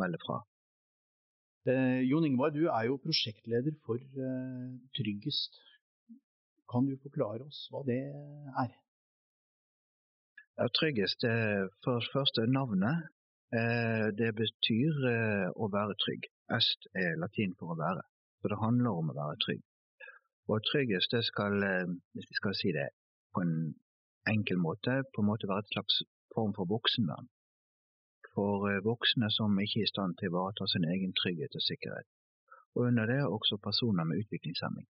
melde 0.00 0.20
fra. 0.24 0.40
Eh, 1.68 2.00
Jon 2.08 2.24
Ingvar, 2.24 2.54
du 2.54 2.68
er 2.70 2.88
jo 2.88 3.00
prosjektleder 3.02 3.76
for 3.84 4.00
eh, 4.00 4.70
Tryggest. 4.96 5.60
Kan 6.70 6.88
du 6.88 6.96
forklare 7.02 7.44
oss 7.46 7.66
hva 7.70 7.84
det 7.86 8.00
er? 8.64 8.72
Ja, 10.56 10.66
tryggest 10.72 11.22
for 11.84 12.00
det 12.00 12.08
første 12.14 12.46
navnet. 12.50 13.04
Eh, 13.54 14.08
det 14.18 14.32
betyr 14.34 15.04
eh, 15.10 15.48
å 15.54 15.68
være 15.70 15.94
trygg. 16.02 16.26
Est 16.56 16.88
er 16.98 17.14
latin 17.20 17.54
for 17.58 17.74
å 17.74 17.78
være. 17.78 18.02
Så 18.40 18.50
det 18.50 18.58
handler 18.58 18.98
om 18.98 19.12
å 19.12 19.16
være 19.16 19.38
trygg. 19.44 19.62
Og 20.50 20.62
tryggest 20.70 21.10
det 21.16 21.24
skal, 21.30 21.54
eh, 21.70 21.88
hvis 22.12 22.30
vi 22.30 22.36
skal 22.40 22.54
si 22.60 22.70
det 22.78 22.88
på 23.34 23.40
en 23.46 23.56
enkel 24.34 24.58
måte, 24.58 24.92
på 25.14 25.22
en 25.22 25.30
måte 25.30 25.48
være 25.50 25.64
et 25.64 25.72
slags 25.74 25.96
form 26.34 26.52
for 26.58 26.66
voksenvern. 26.74 27.28
For 28.34 28.58
voksne 28.90 29.28
som 29.38 29.58
ikke 29.64 29.80
er 29.80 29.88
i 29.88 29.92
stand 29.92 30.12
til 30.16 30.28
å 30.28 30.30
ivareta 30.30 30.66
sin 30.68 30.84
egen 30.94 31.12
trygghet 31.20 31.58
og 31.58 31.66
sikkerhet. 31.70 32.08
Og 32.74 32.80
under 32.88 33.04
det 33.12 33.20
også 33.24 33.56
personer 33.68 34.04
med 34.04 34.18
utviklingshemming. 34.22 34.88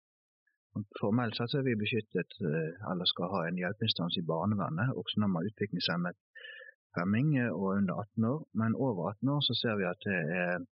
Formelt 1.02 1.36
sett 1.38 1.54
er 1.58 1.64
vi 1.66 1.82
beskyttet, 1.84 2.32
eh, 2.50 2.72
eller 2.92 3.06
skal 3.10 3.32
ha 3.34 3.40
en 3.48 3.60
hjelpeinstans 3.62 4.18
i 4.22 4.28
barnevernet, 4.32 4.94
også 5.02 5.16
når 5.20 5.28
man 5.32 5.42
har 5.42 5.50
utviklingshemmet 5.50 6.18
hemming 6.98 7.38
eh, 7.38 7.52
og 7.60 7.68
under 7.80 7.96
18 8.04 8.30
år. 8.34 8.40
Men 8.54 8.76
over 8.76 9.10
18 9.12 9.30
år 9.36 9.42
så 9.48 9.54
ser 9.62 9.80
vi 9.80 9.88
at 9.94 10.02
det 10.06 10.20
er 10.44 10.68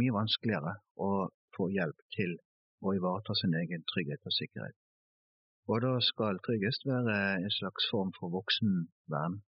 mye 0.00 0.16
vanskeligere 0.20 0.74
å 1.06 1.10
få 1.56 1.68
hjelp 1.76 1.98
til 2.16 2.34
å 2.82 2.94
ivareta 2.98 3.34
sin 3.38 3.54
egen 3.62 3.84
trygghet 3.92 4.26
og 4.26 4.34
sikkerhet. 4.38 4.78
Og 5.70 5.82
da 5.84 5.92
skal 6.02 6.40
tryggest 6.46 6.86
være 6.86 7.16
en 7.38 7.52
slags 7.58 7.86
form 7.90 8.10
for 8.18 8.32
voksenvern 8.34 9.38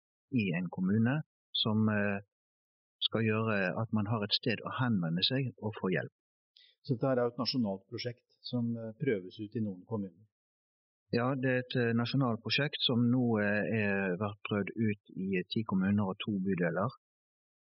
i 0.42 0.44
en 0.58 0.68
kommune, 0.76 1.16
som 1.62 1.88
eh, 1.90 2.20
skal 3.06 3.26
gjøre 3.26 3.56
at 3.82 3.90
man 3.96 4.06
har 4.10 4.22
et 4.24 4.36
sted 4.38 4.62
å 4.62 4.74
henvende 4.78 5.24
seg 5.26 5.50
og 5.58 5.74
få 5.80 5.90
hjelp. 5.94 6.14
Så 6.84 6.94
dette 6.94 7.10
er 7.10 7.22
et 7.24 7.40
nasjonalt 7.40 7.82
prosjekt 7.90 8.24
som 8.46 8.70
eh, 8.78 8.92
prøves 9.00 9.40
ut 9.40 9.58
i 9.58 9.64
noen 9.64 9.82
kommuner? 9.90 10.22
Ja, 11.14 11.32
det 11.38 11.50
er 11.50 11.64
et 11.64 11.76
eh, 11.82 11.94
nasjonalt 11.98 12.42
prosjekt 12.46 12.82
som 12.86 13.08
nå 13.10 13.24
er 13.42 14.14
vært 14.20 14.42
prøvd 14.48 14.74
ut 14.74 15.14
i 15.18 15.42
ti 15.50 15.66
kommuner 15.66 16.14
og 16.14 16.20
to 16.22 16.38
bydeler. 16.46 17.00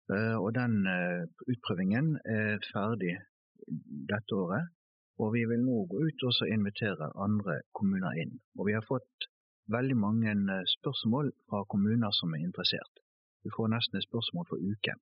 Og 0.05 0.51
den 0.53 0.83
utprøvingen 1.49 2.11
er 2.29 2.59
ferdig 2.67 3.15
dette 4.11 4.35
året. 4.37 4.67
Og 5.21 5.31
vi 5.33 5.45
vil 5.47 5.63
nå 5.63 5.85
gå 5.91 6.01
ut 6.07 6.27
og 6.27 6.51
invitere 6.51 7.11
andre 7.15 7.61
kommuner 7.77 8.19
inn. 8.23 8.35
Og 8.59 8.67
vi 8.67 8.75
har 8.75 8.85
fått 8.87 9.29
veldig 9.71 9.97
mange 9.97 10.61
spørsmål 10.77 11.31
fra 11.49 11.63
kommuner 11.71 12.11
som 12.13 12.33
er 12.35 12.43
interessert. 12.43 13.01
Vi 13.45 13.53
får 13.55 13.71
nesten 13.73 13.99
et 13.99 14.07
spørsmål 14.07 14.47
for 14.49 14.61
uken. 14.61 15.01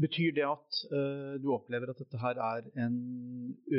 Betyr 0.00 0.32
det 0.36 0.46
at 0.46 0.80
uh, 0.94 1.34
du 1.42 1.50
opplever 1.54 1.90
at 1.90 1.98
dette 2.00 2.18
her 2.20 2.38
er 2.40 2.68
en 2.84 2.96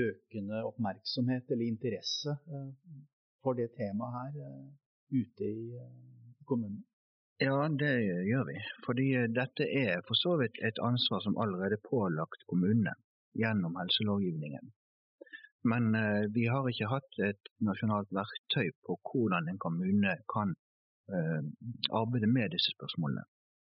økende 0.02 0.62
oppmerksomhet 0.68 1.50
eller 1.50 1.66
interesse 1.66 2.36
uh, 2.52 2.70
for 3.44 3.58
det 3.58 3.72
temaet 3.78 4.18
her 4.18 4.50
uh, 4.50 4.68
ute 5.12 5.50
i 5.50 5.80
kommunen? 6.46 6.84
Ja, 7.42 7.66
det 7.84 7.94
gjør 8.28 8.44
vi. 8.52 8.58
Fordi 8.86 9.08
dette 9.34 9.66
er 9.66 10.04
for 10.08 10.20
så 10.20 10.36
vidt 10.42 10.60
et 10.62 10.78
ansvar 10.84 11.24
som 11.26 11.40
allerede 11.42 11.80
er 11.80 11.88
pålagt 11.90 12.46
kommunene 12.52 12.94
gjennom 13.34 13.80
helselovgivningen. 13.82 14.70
Men 15.64 15.94
vi 16.34 16.48
har 16.50 16.66
ikke 16.70 16.90
hatt 16.90 17.20
et 17.22 17.50
nasjonalt 17.62 18.10
verktøy 18.16 18.72
på 18.86 18.96
hvordan 19.06 19.50
en 19.52 19.60
kommune 19.62 20.16
kan 20.34 20.56
arbeide 21.94 22.28
med 22.28 22.50
disse 22.56 22.74
spørsmålene. 22.74 23.22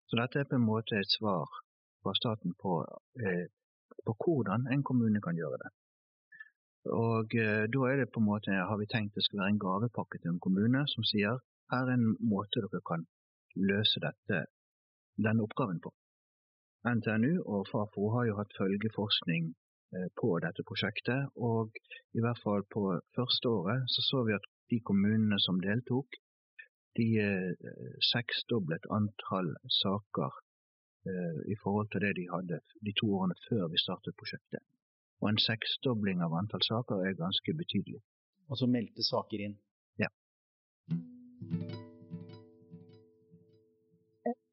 Så 0.09 0.17
dette 0.21 0.41
er 0.41 0.49
på 0.49 0.57
en 0.57 0.69
måte 0.69 0.97
et 0.97 1.13
svar 1.13 1.49
fra 2.05 2.13
staten 2.21 2.53
på, 2.63 2.73
eh, 3.25 3.47
på, 4.07 4.13
hvordan 4.23 4.69
en 4.75 4.83
kommune 4.91 5.21
kan 5.27 5.37
gjøre 5.41 5.59
det. 5.65 5.71
Og 7.09 7.35
eh, 7.45 7.65
Da 7.73 7.81
er 7.91 7.97
det 8.01 8.13
på 8.13 8.21
en 8.21 8.31
måte, 8.33 8.51
har 8.71 8.79
vi 8.79 8.87
tenkt 8.95 9.15
det 9.15 9.25
skal 9.25 9.41
være 9.41 9.53
en 9.55 9.65
gavepakke 9.67 10.19
til 10.19 10.31
en 10.33 10.45
kommune 10.47 10.85
som 10.95 11.03
sier 11.13 11.41
her 11.73 11.85
er 11.89 11.95
en 11.97 12.09
måte 12.35 12.61
dere 12.65 12.81
kan 12.91 13.07
løse 13.71 13.99
dette, 14.07 14.47
denne 15.27 15.45
oppgaven 15.47 15.81
på. 15.85 15.91
NTNU 16.97 17.33
og 17.53 17.67
Fafo 17.73 18.11
har 18.15 18.25
jo 18.29 18.37
hatt 18.41 18.57
følgeforskning 18.61 19.45
eh, 19.49 19.64
på 20.21 20.31
dette 20.43 20.65
prosjektet, 20.67 21.31
og 21.37 21.77
i 22.15 22.23
hvert 22.25 22.41
fall 22.43 22.67
på 22.75 22.87
første 23.17 23.51
året 23.51 23.85
så 23.95 24.05
så 24.09 24.23
vi 24.29 24.37
at 24.37 24.47
de 24.73 24.81
kommunene 24.81 25.39
som 25.41 25.61
deltok, 25.63 26.19
de 26.99 27.09
seksdoblet 28.13 28.87
antall 28.95 29.51
saker 29.83 30.35
Eh, 31.07 31.53
i 31.53 31.57
forhold 31.63 31.89
til 31.91 32.01
det 32.01 32.17
de 32.17 32.25
hadde 32.35 32.61
de 32.87 32.93
to 33.01 33.07
årene 33.17 33.37
før 33.49 33.69
vi 33.73 33.79
startet 33.85 34.17
prosjektet. 34.21 34.63
Og 35.21 35.29
en 35.29 35.43
seksdobling 35.49 36.25
av 36.25 36.37
antall 36.41 36.65
saker 36.73 37.05
er 37.07 37.23
ganske 37.25 37.57
betydelig. 37.61 38.01
Og 38.49 38.59
så 38.59 38.67
meldte 38.77 39.11
saker 39.13 39.49
inn? 39.49 39.59
Ja. 40.05 40.09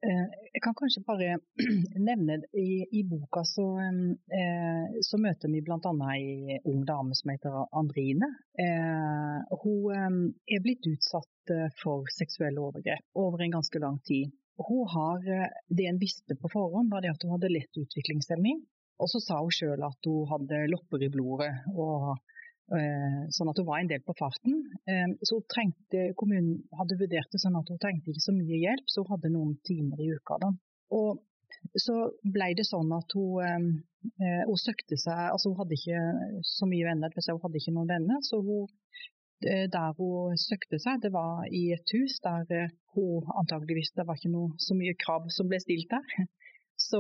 Eh, 0.02 0.28
jeg 0.56 0.62
kan 0.66 0.74
kanskje 0.78 1.04
bare 1.06 1.36
nevne 2.10 2.40
i, 2.58 2.82
i 2.90 3.04
boka 3.06 3.44
så, 3.46 3.68
eh, 3.78 5.00
så, 5.06 5.20
møter 5.22 5.52
vi 5.54 5.62
bl.a. 5.62 5.94
ei 6.16 6.58
ung 6.66 6.82
dame 6.90 7.14
som 7.18 7.34
heter 7.34 7.60
Andrine. 7.72 8.32
hun 9.62 10.34
er 10.50 10.64
blitt 10.64 10.88
utsatt 10.90 11.54
for 11.82 12.10
seksuelle 12.18 12.62
overgrep 12.62 13.22
over 13.22 13.44
en 13.44 13.58
ganske 13.60 13.80
lang 13.84 14.00
tid. 14.08 14.32
Hun 14.68 14.88
har, 14.88 15.18
eh, 15.18 15.50
Det 15.68 15.86
en 15.86 15.98
visste 15.98 16.36
på 16.36 16.50
forhånd, 16.50 16.92
var 16.92 17.06
at 17.10 17.24
hun 17.24 17.32
hadde 17.32 17.54
lett 17.54 17.78
utviklingshemming. 17.78 18.62
Og 19.02 19.10
så 19.10 19.20
sa 19.20 19.40
hun 19.42 19.50
sjøl 19.54 19.82
at 19.84 20.06
hun 20.06 20.28
hadde 20.30 20.68
lopper 20.70 21.02
i 21.02 21.10
blodet, 21.10 21.54
og, 21.74 22.12
eh, 22.12 22.41
sånn 22.72 23.50
at 23.52 23.58
hun 23.60 23.68
var 23.68 23.82
en 23.82 23.90
del 23.90 24.04
på 24.06 24.16
farten. 24.16 24.62
Eh, 24.88 25.10
så 25.28 25.42
trengte, 25.52 26.12
kommunen 26.20 26.62
hadde 26.80 26.96
vurdert 27.02 27.34
det 27.34 27.42
sånn 27.44 27.58
at 27.60 27.68
hun 27.68 27.82
trengte 27.84 28.14
ikke 28.14 28.24
så 28.24 28.36
mye 28.36 28.62
hjelp, 28.62 28.88
så 28.88 29.04
hun 29.04 29.12
hadde 29.16 29.34
noen 29.34 29.58
timer 29.68 30.00
i 30.00 30.08
uka. 30.16 30.38
Da. 30.40 30.54
Og 30.96 31.20
så 31.82 31.96
ble 32.36 32.52
det 32.58 32.66
sånn 32.68 32.92
at 32.96 33.16
hun, 33.18 33.82
eh, 34.20 34.44
hun 34.48 34.60
søkte 34.60 34.98
seg 35.00 35.20
altså 35.30 35.52
Hun 35.52 35.62
hadde 35.62 35.78
ikke 35.78 36.02
så 36.48 36.68
mye 36.70 36.88
venner, 36.88 37.14
hun 37.16 37.42
hadde 37.46 37.62
ikke 37.62 37.76
noen 37.76 37.92
venner. 37.92 38.22
Så 38.28 38.42
hun, 38.46 38.68
eh, 39.46 39.68
der 39.76 39.96
hun 39.98 40.38
søkte 40.38 40.80
seg, 40.82 41.02
det 41.04 41.12
var 41.14 41.46
i 41.48 41.64
et 41.76 41.96
hus 41.98 42.20
der 42.24 42.46
eh, 42.58 42.76
hun 42.96 43.28
antageligvis 43.42 43.94
Det 43.96 44.08
var 44.08 44.20
ikke 44.20 44.36
noe, 44.36 44.56
så 44.58 44.78
mye 44.78 44.98
krav 45.06 45.30
som 45.30 45.50
ble 45.52 45.60
stilt 45.64 45.92
der. 45.92 46.28
Så, 46.82 46.98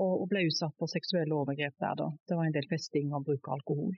og 0.00 0.12
hun 0.22 0.28
ble 0.30 0.46
utsatt 0.48 0.72
for 0.80 0.88
seksuelle 0.88 1.36
overgrep 1.36 1.74
der, 1.82 1.98
da. 1.98 2.06
Det 2.24 2.38
var 2.38 2.46
en 2.46 2.54
del 2.54 2.64
festing 2.70 3.10
og 3.12 3.26
bruk 3.26 3.50
av 3.50 3.58
alkohol. 3.58 3.92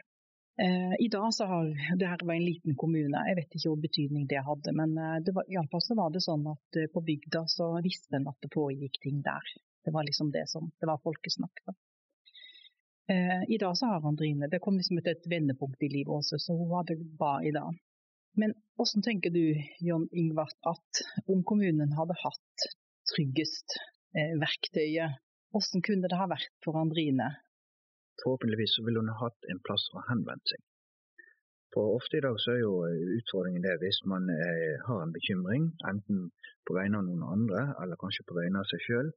Eh, 0.60 0.94
I 1.00 1.08
dag 1.08 1.30
så 1.34 1.46
har 1.48 1.70
det 1.96 2.08
her 2.10 2.24
var 2.26 2.34
en 2.34 2.44
liten 2.44 2.76
kommune, 2.76 3.22
jeg 3.28 3.38
vet 3.38 3.56
ikke 3.56 3.70
hvor 3.70 3.80
betydning 3.80 4.26
det 4.28 4.42
hadde. 4.44 4.74
Men 4.76 4.92
det 5.24 5.32
var, 5.36 5.48
iallfall 5.48 5.84
så 5.84 5.96
var 5.96 6.12
det 6.12 6.24
sånn 6.24 6.44
at 6.50 6.82
på 6.92 7.04
bygda 7.06 7.46
så 7.48 7.70
visste 7.84 8.18
en 8.18 8.28
at 8.28 8.38
det 8.44 8.52
pågikk 8.52 9.00
ting 9.02 9.22
der. 9.24 9.54
Det 9.82 9.94
var 9.94 10.04
liksom 10.06 10.30
det 10.30 10.44
som 10.48 10.70
Det 10.78 10.86
var 10.86 11.00
folkesnakk. 11.02 11.64
da. 11.66 11.74
Eh, 13.12 13.42
I 13.48 13.58
dag 13.58 13.76
så 13.76 13.86
har 13.86 14.06
Andrine 14.06 14.48
Det 14.48 14.60
kom 14.62 14.76
liksom 14.78 14.98
et, 14.98 15.08
et 15.10 15.26
vendepunkt 15.30 15.82
i 15.82 15.90
livet 15.90 16.12
også, 16.12 16.38
så 16.38 16.54
hun 16.56 16.70
hadde 16.76 16.96
det 16.96 17.16
bra 17.18 17.40
i 17.42 17.50
dag. 17.54 17.74
Men 18.38 18.54
hvordan 18.78 19.04
tenker 19.04 19.30
du, 19.34 19.42
John 19.80 20.06
Ingvart, 20.12 20.56
at 20.64 21.02
om 21.28 21.42
kommunen 21.44 21.92
hadde 21.98 22.16
hatt 22.22 22.66
tryggest 23.12 23.76
eh, 24.16 24.36
verktøyet, 24.40 25.18
hvordan 25.52 25.84
kunne 25.84 26.08
det 26.08 26.20
ha 26.20 26.28
vært 26.30 26.54
for 26.64 26.78
Andrine? 26.80 27.28
Forhåpentligvis 28.20 28.76
ville 28.84 29.00
hun 29.00 29.14
hatt 29.22 29.50
en 29.50 29.62
plass 29.66 29.88
å 29.96 30.04
henvende 30.10 30.52
seg. 30.52 30.60
For 31.72 31.96
ofte 31.96 32.18
i 32.18 32.24
dag 32.24 32.36
så 32.42 32.52
er 32.52 32.60
jo 32.60 32.74
utfordringen 33.16 33.64
det 33.64 33.78
hvis 33.80 34.02
man 34.12 34.28
er, 34.28 34.76
har 34.86 35.00
en 35.00 35.14
bekymring, 35.16 35.70
enten 35.88 36.26
på 36.68 36.76
vegne 36.76 37.00
av 37.00 37.08
noen 37.08 37.24
andre 37.24 37.62
eller 37.80 38.00
kanskje 38.02 38.26
på 38.28 38.36
vegne 38.36 38.60
av 38.60 38.68
seg 38.68 38.84
sjøl, 38.84 39.08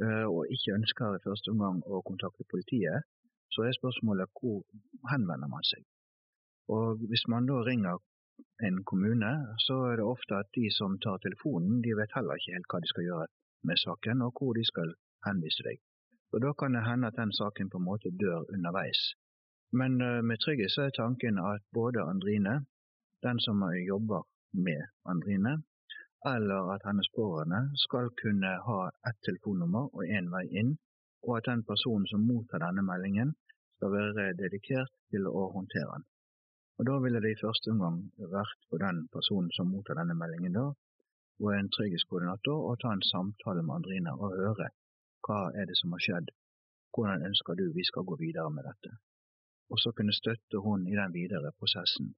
Eh, 0.00 0.26
og 0.34 0.48
ikke 0.54 0.76
ønsker 0.78 1.16
i 1.16 1.24
første 1.26 1.52
omgang 1.52 1.82
å 1.84 2.00
kontakte 2.08 2.48
politiet, 2.52 3.04
så 3.52 3.66
er 3.66 3.76
spørsmålet 3.76 4.32
hvor 4.38 4.62
henvender 5.12 5.50
man 5.54 5.66
seg. 5.68 5.84
Og 6.72 7.04
Hvis 7.10 7.26
man 7.28 7.46
da 7.50 7.60
ringer 7.68 8.00
en 8.66 8.78
kommune, 8.90 9.32
så 9.66 9.76
er 9.90 10.00
det 10.00 10.08
ofte 10.14 10.38
at 10.40 10.48
de 10.56 10.70
som 10.78 10.98
tar 11.04 11.20
telefonen, 11.26 11.82
de 11.84 11.92
vet 12.00 12.16
heller 12.16 12.40
ikke 12.40 12.56
helt 12.56 12.70
hva 12.72 12.80
de 12.80 12.92
skal 12.92 13.08
gjøre 13.08 13.26
med 13.68 13.82
saken, 13.84 14.22
og 14.26 14.32
hvor 14.38 14.56
de 14.58 14.64
skal 14.72 14.94
henvise 15.26 15.66
deg. 15.68 15.78
Og 16.32 16.40
Da 16.44 16.52
kan 16.52 16.74
det 16.74 16.84
hende 16.88 17.06
at 17.06 17.16
den 17.20 17.32
saken 17.32 17.70
på 17.70 17.78
en 17.78 17.88
måte 17.90 18.10
dør 18.22 18.38
underveis. 18.54 19.00
Men 19.72 20.00
eh, 20.00 20.22
med 20.28 20.38
trygghet 20.44 20.72
så 20.72 20.82
er 20.82 20.96
tanken 20.96 21.38
at 21.38 21.62
både 21.72 22.00
Andrine, 22.12 22.54
den 23.26 23.40
som 23.40 23.64
jobber 23.88 24.22
med 24.52 24.82
Andrine, 25.12 25.62
eller 26.34 26.60
at 26.74 26.82
hennes 26.88 27.08
pårørende 27.16 27.60
skal 27.84 28.06
kunne 28.22 28.50
ha 28.68 28.80
ett 29.08 29.20
telefonnummer 29.26 29.84
og 29.96 30.02
én 30.16 30.30
vei 30.34 30.44
inn, 30.60 30.72
og 31.26 31.36
at 31.36 31.48
den 31.50 31.64
personen 31.70 32.06
som 32.12 32.26
mottar 32.30 32.64
denne 32.64 32.82
meldingen, 32.90 33.34
skal 33.76 33.92
være 33.96 34.36
dedikert 34.42 34.92
til 35.10 35.26
å 35.26 35.42
håndtere 35.56 35.90
den. 35.94 36.04
Og 36.78 36.86
Da 36.88 36.98
ville 37.04 37.20
det 37.20 37.32
i 37.32 37.42
første 37.44 37.70
omgang 37.70 37.98
vært 38.36 38.60
på 38.70 38.78
den 38.84 39.08
personen 39.16 39.50
som 39.56 39.72
mottar 39.74 39.98
denne 40.00 40.14
meldingen, 40.14 40.52
da, 40.60 40.66
og 41.42 41.50
en 41.56 41.72
trygghetskoordinator, 41.76 42.56
å 42.70 42.76
ta 42.82 42.92
en 42.92 43.08
samtale 43.12 43.62
med 43.66 43.74
Andrine 43.80 44.14
og 44.14 44.38
høre 44.38 44.70
hva 45.26 45.40
er 45.54 45.68
det 45.70 45.76
som 45.78 45.94
har 45.94 46.02
skjedd, 46.04 46.30
hvordan 46.92 47.26
ønsker 47.28 47.58
du 47.58 47.64
vi 47.76 47.84
skal 47.88 48.06
gå 48.08 48.18
videre 48.20 48.50
med 48.50 48.66
dette. 48.68 48.92
Og 49.72 49.80
så 49.82 49.92
kunne 49.96 50.14
støtte 50.16 50.60
hun 50.64 50.86
i 50.90 50.96
den 50.98 51.14
videre 51.14 51.52
prosessen, 51.58 52.12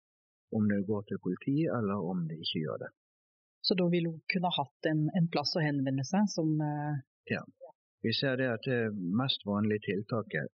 om 0.56 0.68
det 0.70 0.86
går 0.90 1.02
til 1.08 1.22
politi 1.26 1.56
eller 1.78 2.08
om 2.10 2.24
det 2.28 2.40
ikke 2.42 2.62
gjør 2.64 2.80
det. 2.84 2.90
Så 3.64 3.76
da 3.80 3.86
ville 3.88 4.10
hun 4.12 4.24
kunne 4.32 4.50
hatt 4.58 4.88
en, 4.90 5.06
en 5.18 5.28
plass 5.32 5.54
å 5.56 5.64
henvende 5.64 6.04
seg 6.04 6.26
som 6.32 6.50
uh... 6.60 6.96
Ja. 7.30 7.44
Vi 8.04 8.12
ser 8.12 8.36
det 8.36 8.50
at 8.52 8.66
det 8.68 8.92
mest 8.92 9.46
vanlige 9.48 9.86
tiltaket 9.86 10.50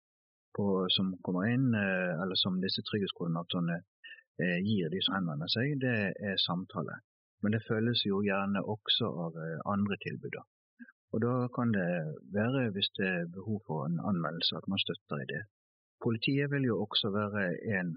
på, 0.55 0.67
som 0.95 1.17
kommer 1.27 1.49
inn, 1.51 1.73
uh, 1.75 2.21
eller 2.23 2.39
som 2.39 2.61
disse 2.63 2.85
trygghetskoordinatorene 2.87 3.81
uh, 3.81 4.59
gir 4.63 4.93
de 4.93 5.03
som 5.03 5.17
henvender 5.19 5.51
seg, 5.51 5.75
det 5.83 5.97
er 6.15 6.39
samtale. 6.45 7.01
Men 7.43 7.57
det 7.57 7.65
følges 7.67 8.05
jo 8.07 8.21
gjerne 8.23 8.63
også 8.63 9.11
av 9.27 9.43
andre 9.75 9.97
tilbud. 10.05 10.39
Og 11.13 11.23
da 11.25 11.35
kan 11.57 11.73
det 11.75 11.91
være, 12.39 12.71
hvis 12.75 12.91
det 12.99 13.07
er 13.07 13.33
behov 13.39 13.59
for 13.67 13.87
en 13.87 13.99
anmeldelse, 14.11 14.57
at 14.57 14.69
man 14.69 14.83
støtter 14.85 15.23
i 15.23 15.31
det. 15.33 15.43
Politiet 16.05 16.51
vil 16.53 16.65
jo 16.71 16.81
også 16.85 17.11
være 17.11 17.45
en 17.79 17.89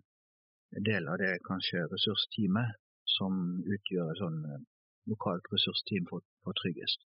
del 0.89 1.07
av 1.11 1.19
det 1.21 1.33
kanskje 1.49 1.85
ressursteamet 1.93 2.79
som 3.17 3.33
utgjør 3.75 4.17
sånn 4.21 4.39
lokalt 5.11 5.45
ressursteam 5.53 6.07
for, 6.09 6.25
for 6.43 6.57
tryggest. 6.57 7.05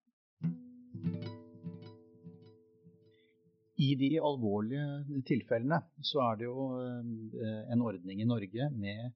I 3.87 3.89
de 3.97 4.11
alvorlige 4.29 5.21
tilfellene 5.29 5.79
så 6.09 6.21
er 6.27 6.35
det 6.39 6.49
jo 6.49 6.67
eh, 6.83 7.63
en 7.73 7.81
ordning 7.81 8.21
i 8.21 8.27
Norge 8.29 8.69
med 8.75 9.13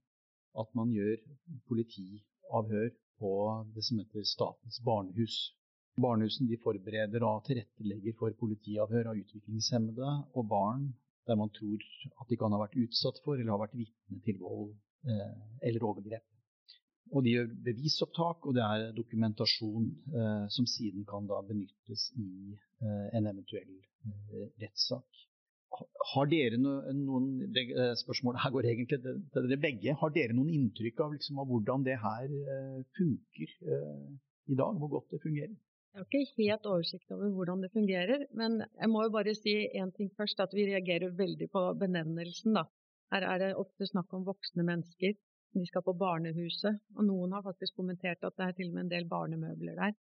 at 0.57 0.71
man 0.79 0.93
gjør 0.95 1.19
politiavhør 1.69 2.89
på 3.21 3.33
det 3.75 3.83
som 3.85 3.99
heter 4.01 4.25
Statens 4.25 4.79
barnehus. 4.85 5.37
Barnehusene 5.97 6.49
de 6.51 6.59
forbereder 6.61 7.23
og 7.25 7.45
tilrettelegger 7.47 8.15
for 8.19 8.35
politiavhør 8.39 9.11
av 9.11 9.19
utviklingshemmede 9.21 10.13
og 10.37 10.49
barn 10.49 10.87
der 11.27 11.35
man 11.35 11.51
tror 11.51 11.83
at 12.21 12.29
de 12.29 12.37
kan 12.39 12.53
ha 12.53 12.59
vært 12.61 12.77
utsatt 12.79 13.19
for 13.25 13.35
eller 13.35 13.53
har 13.55 13.63
vært 13.65 13.75
vitne 13.75 14.19
til 14.23 14.39
vold 14.39 14.71
eh, 15.09 15.37
eller 15.67 15.87
overgrep. 15.89 16.25
Og 17.15 17.23
de 17.23 17.33
gjør 17.35 17.51
bevisopptak, 17.63 18.45
og 18.47 18.55
det 18.57 18.63
er 18.63 18.89
dokumentasjon 18.95 19.85
eh, 20.11 20.45
som 20.51 20.67
siden 20.67 21.05
kan 21.07 21.27
da 21.29 21.39
benyttes 21.47 22.09
i 22.19 22.29
eh, 22.55 23.07
en 23.15 23.29
eventuell 23.31 23.73
eh, 23.73 24.49
rettssak. 24.63 25.23
Har 26.13 26.29
dere 26.31 26.57
noen 26.59 27.29
eh, 27.47 27.93
spørsmålet 27.99 28.43
her 28.43 28.55
går 28.55 28.69
egentlig 28.71 28.99
til 29.03 29.21
dere 29.35 29.59
begge. 29.61 29.95
Har 30.01 30.13
dere 30.15 30.35
noen 30.35 30.51
inntrykk 30.55 31.03
av, 31.05 31.15
liksom, 31.15 31.39
av 31.43 31.51
hvordan 31.51 31.87
det 31.87 31.99
her 32.03 32.27
eh, 32.55 32.81
funker 32.99 33.55
eh, 33.67 34.05
i 34.51 34.59
dag? 34.59 34.79
Hvor 34.79 34.95
godt 34.97 35.15
det 35.15 35.23
fungerer? 35.23 35.55
Jeg 35.97 36.03
har 36.03 36.09
ikke 36.13 36.43
helt 36.45 36.67
oversikt 36.69 37.11
over 37.15 37.31
hvordan 37.33 37.63
det 37.63 37.71
fungerer, 37.73 38.27
men 38.37 38.59
jeg 38.61 38.89
må 38.93 39.01
jo 39.07 39.13
bare 39.15 39.33
si 39.33 39.53
én 39.81 39.89
ting 39.95 40.11
først. 40.13 40.43
At 40.43 40.51
vi 40.53 40.67
reagerer 40.67 41.15
veldig 41.17 41.47
på 41.49 41.63
benevnelsen. 41.79 42.53
da. 42.53 42.67
Her 43.09 43.25
er 43.25 43.39
det 43.41 43.47
ofte 43.57 43.87
snakk 43.89 44.13
om 44.13 44.27
voksne 44.27 44.61
mennesker 44.67 45.15
de 45.57 45.65
skal 45.65 45.81
på 45.81 45.95
barnehuset. 45.97 46.77
Og 46.99 47.07
noen 47.07 47.33
har 47.33 47.41
faktisk 47.41 47.79
kommentert 47.81 48.21
at 48.21 48.37
det 48.37 48.45
er 48.45 48.53
til 48.59 48.69
og 48.69 48.75
med 48.75 48.83
en 48.83 48.93
del 48.93 49.09
barnemøbler 49.09 49.81
der. 49.81 49.97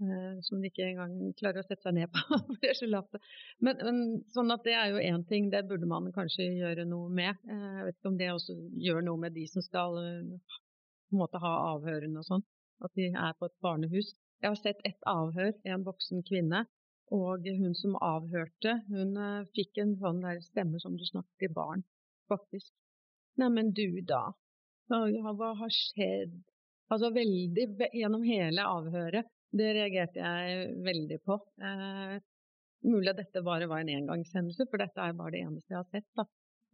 Eh, 0.00 0.40
som 0.48 0.64
de 0.64 0.72
ikke 0.72 0.88
engang 0.88 1.12
klarer 1.36 1.60
å 1.60 1.68
sette 1.68 1.84
seg 1.84 1.98
ned 2.00 2.08
på. 2.16 2.40
Men, 3.64 3.84
men, 3.84 4.02
sånn 4.32 4.50
at 4.50 4.64
det 4.64 4.78
er 4.80 4.90
jo 4.94 5.04
én 5.12 5.28
ting, 5.28 5.52
det 5.52 5.66
burde 5.68 5.86
man 5.86 6.08
kanskje 6.16 6.48
gjøre 6.56 6.88
noe 6.88 7.12
med. 7.12 7.36
Eh, 7.44 7.70
jeg 7.82 7.84
vet 7.90 8.00
ikke 8.00 8.14
om 8.14 8.20
det 8.24 8.32
også 8.32 8.56
gjør 8.88 9.04
noe 9.12 9.26
med 9.28 9.36
de 9.36 9.44
som 9.52 9.62
skal 9.68 10.00
eh, 10.00 10.58
på 11.12 11.18
en 11.18 11.26
måte 11.26 11.44
ha 11.44 11.54
avhørene 11.74 12.24
og 12.24 12.32
sånn. 12.32 12.48
At 12.80 12.96
de 12.96 13.12
er 13.12 13.36
på 13.36 13.52
et 13.52 13.60
barnehus. 13.60 14.14
Jeg 14.42 14.50
har 14.50 14.60
sett 14.60 14.80
ett 14.84 15.06
avhør, 15.08 15.52
en 15.64 15.84
voksen 15.86 16.24
kvinne. 16.28 16.64
Og 17.14 17.44
hun 17.44 17.74
som 17.76 17.98
avhørte, 18.00 18.78
hun 18.88 19.12
fikk 19.54 19.78
en 19.82 19.92
sånn 20.00 20.22
der 20.24 20.40
stemme 20.42 20.80
som 20.82 20.96
du 20.96 21.04
snakker 21.06 21.44
til 21.44 21.52
barn, 21.54 21.84
faktisk. 22.32 22.72
Neimen 23.38 23.72
du 23.76 24.00
da, 24.08 24.32
hva 24.88 25.50
har 25.60 25.72
skjedd? 25.72 26.34
Altså 26.92 27.10
veldig 27.14 27.66
gjennom 27.96 28.24
hele 28.26 28.64
avhøret. 28.68 29.28
Det 29.54 29.70
reagerte 29.76 30.20
jeg 30.20 30.70
veldig 30.84 31.18
på. 31.24 31.38
Eh, 31.62 32.16
mulig 32.84 33.12
at 33.12 33.20
dette 33.22 33.42
bare 33.46 33.68
var 33.70 33.84
en 33.84 33.92
engangshendelse, 33.94 34.66
for 34.70 34.82
dette 34.82 35.00
er 35.00 35.14
bare 35.16 35.34
det 35.36 35.42
eneste 35.46 35.72
jeg 35.72 35.78
har 35.78 35.90
sett. 35.92 36.08
Da. 36.18 36.26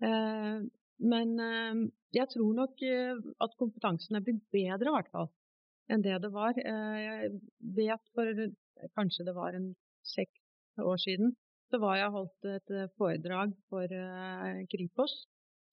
Eh, 0.09 0.63
men 1.13 1.35
eh, 1.45 1.83
jeg 2.17 2.33
tror 2.33 2.57
nok 2.57 2.83
eh, 2.87 3.21
at 3.45 3.57
kompetansen 3.61 4.19
er 4.19 4.25
blitt 4.25 4.43
bedre, 4.53 4.89
i 4.89 4.97
hvert 4.97 5.13
fall, 5.13 5.31
enn 5.91 6.05
det 6.07 6.17
det 6.23 6.31
var. 6.35 6.57
Eh, 6.59 6.99
jeg 7.05 7.33
vet 7.77 8.13
for 8.15 8.45
kanskje 8.97 9.27
det 9.29 9.37
var 9.37 9.57
en 9.57 9.73
seks 10.15 10.81
år 10.81 11.03
siden, 11.03 11.35
så 11.71 11.79
var 11.83 11.99
jeg 11.99 12.15
holdt 12.15 12.49
et 12.55 12.73
foredrag 12.99 13.53
for 13.71 13.85
eh, 13.85 14.65
Kripos 14.73 15.21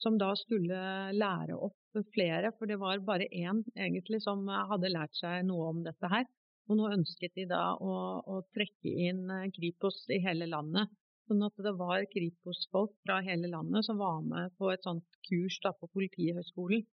som 0.01 0.17
da 0.21 0.29
skulle 0.37 0.79
lære 1.17 1.55
opp 1.57 2.01
flere, 2.13 2.51
for 2.57 2.69
det 2.69 2.77
var 2.77 2.99
bare 3.05 3.25
én 3.33 3.63
egentlig 3.73 4.19
som 4.21 4.43
hadde 4.45 4.91
lært 4.93 5.15
seg 5.17 5.47
noe 5.47 5.71
om 5.71 5.79
dette 5.85 6.11
her. 6.11 6.27
Og 6.67 6.77
nå 6.77 6.89
ønsket 6.91 7.33
de 7.39 7.45
da 7.49 7.61
å, 7.79 7.93
å 8.27 8.41
trekke 8.55 8.91
inn 9.07 9.23
eh, 9.31 9.47
Kripos 9.55 10.03
i 10.11 10.19
hele 10.23 10.49
landet. 10.51 10.91
Sånn 11.27 11.43
at 11.43 11.63
det 11.63 11.73
var 11.79 12.05
Kripos-folk 12.11 12.93
fra 13.03 13.21
hele 13.23 13.49
landet 13.51 13.87
som 13.87 13.99
var 13.99 14.19
med 14.23 14.53
på 14.59 14.69
et 14.71 14.83
sånt 14.83 15.17
kurs 15.27 15.57
da 15.63 15.73
på 15.75 15.89
Politihøgskolen. 15.95 16.85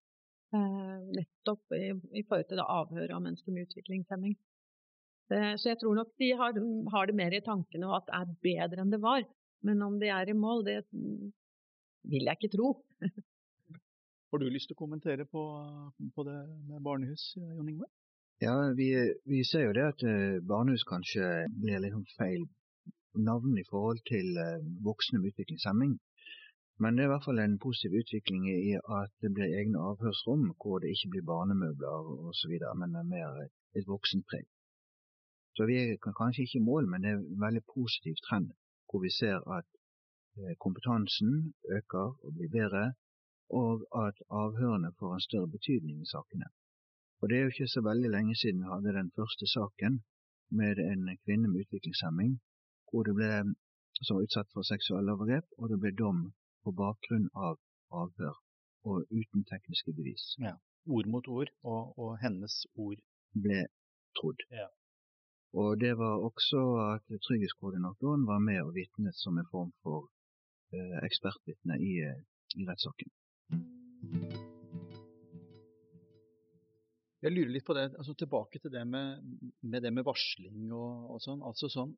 Eh, 0.55 0.99
nettopp 1.17 1.73
i, 1.75 1.87
i, 2.15 2.23
forhold 2.23 2.47
til 2.47 2.61
det 2.61 2.67
avhøret 2.71 3.15
av 3.17 3.23
mennesker 3.25 3.55
med 3.55 3.67
utviklingshemming. 3.67 4.35
Eh, 5.35 5.55
så 5.59 5.73
jeg 5.73 5.81
tror 5.81 5.97
nok 5.99 6.13
de 6.21 6.29
har, 6.39 6.61
har, 6.95 7.09
det 7.11 7.17
mer 7.19 7.35
i 7.35 7.43
tankene 7.43 7.89
og 7.89 7.97
at 7.97 8.07
det 8.11 8.21
er 8.21 8.35
bedre 8.47 8.85
enn 8.85 8.93
det 8.93 9.01
var. 9.03 9.25
Men 9.67 9.83
om 9.83 9.97
de 9.99 10.13
er 10.13 10.31
i 10.31 10.37
mål, 10.37 10.63
det 10.69 10.77
vil 10.93 12.29
jeg 12.29 12.39
ikke 12.39 12.53
tro. 12.55 12.75
Har 14.31 14.43
du 14.43 14.49
lyst 14.51 14.67
til 14.67 14.77
å 14.77 14.83
kommentere 14.83 15.25
på, 15.31 15.43
på 16.15 16.25
det 16.27 16.39
med 16.69 16.83
barnehus, 16.83 17.33
Jon 17.39 17.69
Ingvar? 17.71 17.91
Ja, 18.43 18.55
vi, 18.75 18.89
vi, 19.31 19.45
ser 19.47 19.69
jo 19.69 19.75
det 19.77 19.85
at 19.93 20.07
eh, 20.11 20.41
barnehus 20.45 20.85
kanskje 20.87 21.49
blir 21.55 21.83
litt 21.83 21.95
sånn 21.95 22.09
feil 22.19 22.47
navn 23.15 23.55
i 23.59 23.67
forhold 23.69 24.03
til 24.11 24.35
voksne 24.83 25.21
med 25.23 25.33
utviklingshemming. 25.33 25.95
Men 26.83 26.97
det 26.97 27.03
er 27.03 27.09
i 27.09 27.13
hvert 27.13 27.27
fall 27.27 27.39
en 27.39 27.59
positiv 27.65 27.93
utvikling 28.01 28.43
i 28.51 28.73
at 29.01 29.13
det 29.23 29.31
blir 29.35 29.57
egne 29.61 29.83
avhørsrom 29.91 30.45
hvor 30.61 30.79
det 30.83 30.91
ikke 30.95 31.11
blir 31.13 31.29
barnemøbler 31.31 32.09
osv., 32.31 32.55
men 32.81 32.97
er 33.01 33.13
mer 33.15 33.29
et 33.79 33.87
voksenpreg. 33.95 34.47
Så 35.57 35.67
vi 35.71 35.77
er 35.79 36.03
kanskje 36.21 36.43
ikke 36.43 36.59
i 36.61 36.69
mål, 36.71 36.89
men 36.91 37.03
det 37.03 37.11
er 37.11 37.21
en 37.21 37.45
veldig 37.47 37.65
positiv 37.75 38.15
trend 38.27 38.49
hvor 38.89 39.01
vi 39.07 39.11
ser 39.21 39.39
at 39.59 39.69
eh, 40.39 40.55
kompetansen 40.65 41.31
øker 41.79 42.07
og 42.25 42.31
blir 42.37 42.51
bedre, 42.59 42.85
og 43.63 43.75
at 44.07 44.17
avhørene 44.43 44.91
får 44.99 45.15
en 45.15 45.27
større 45.29 45.51
betydning 45.57 45.97
i 46.03 46.11
sakene. 46.15 46.49
Og 47.21 47.29
Det 47.29 47.37
er 47.37 47.43
jo 47.43 47.53
ikke 47.53 47.75
så 47.75 47.81
veldig 47.91 48.11
lenge 48.17 48.35
siden 48.41 48.63
vi 48.63 48.73
hadde 48.75 48.99
den 49.01 49.11
første 49.19 49.47
saken 49.57 49.93
med 50.61 50.79
en 50.93 51.03
kvinne 51.25 51.49
med 51.49 51.61
utviklingshemming 51.63 52.33
hvor 52.89 53.03
det 53.07 53.15
ble, 53.19 53.31
som 54.07 54.23
utsatt 54.25 54.49
for 54.53 54.63
seksuelle 54.63 55.13
overgrep, 55.15 55.47
og 55.59 55.71
det 55.71 55.79
ble 55.81 55.93
dom 56.03 56.21
på 56.65 56.73
bakgrunn 56.73 57.29
av 57.49 57.59
avhør 58.03 58.37
og 58.91 59.05
uten 59.11 59.45
tekniske 59.49 59.93
bevis. 59.97 60.25
Ja. 60.43 60.55
Ord 60.87 61.09
mot 61.09 61.29
ord, 61.29 61.53
og, 61.65 61.99
og 61.99 62.17
hennes 62.21 62.65
ord 62.77 63.01
ble 63.47 63.65
trodd. 64.19 64.45
Ja. 64.53 64.69
Og 65.55 65.79
det 65.81 65.93
var 65.99 66.25
også 66.29 66.61
at 66.83 67.07
trygghetskoordinatoren 67.27 68.27
var 68.27 68.41
med 68.43 68.61
og 68.65 68.75
vitnet 68.75 69.17
som 69.17 69.39
en 69.39 69.49
form 69.53 69.71
for 69.87 70.09
eh, 70.75 70.99
ekspertvitne 71.07 71.79
i, 71.79 71.93
eh, 72.03 72.19
i 72.59 72.67
rettssaken. 72.69 73.13
Jeg 77.25 77.33
lurer 77.33 77.55
litt 77.55 77.65
på 77.65 77.77
det, 77.77 77.87
altså 77.97 78.13
tilbake 78.21 78.61
til 78.61 78.73
det 78.75 78.83
med, 78.85 79.23
med 79.63 79.87
det 79.87 79.95
med 79.95 80.05
varsling 80.05 80.67
og, 80.77 81.15
og 81.15 81.23
sånn. 81.25 81.41
altså 81.47 81.71
sånn, 81.73 81.95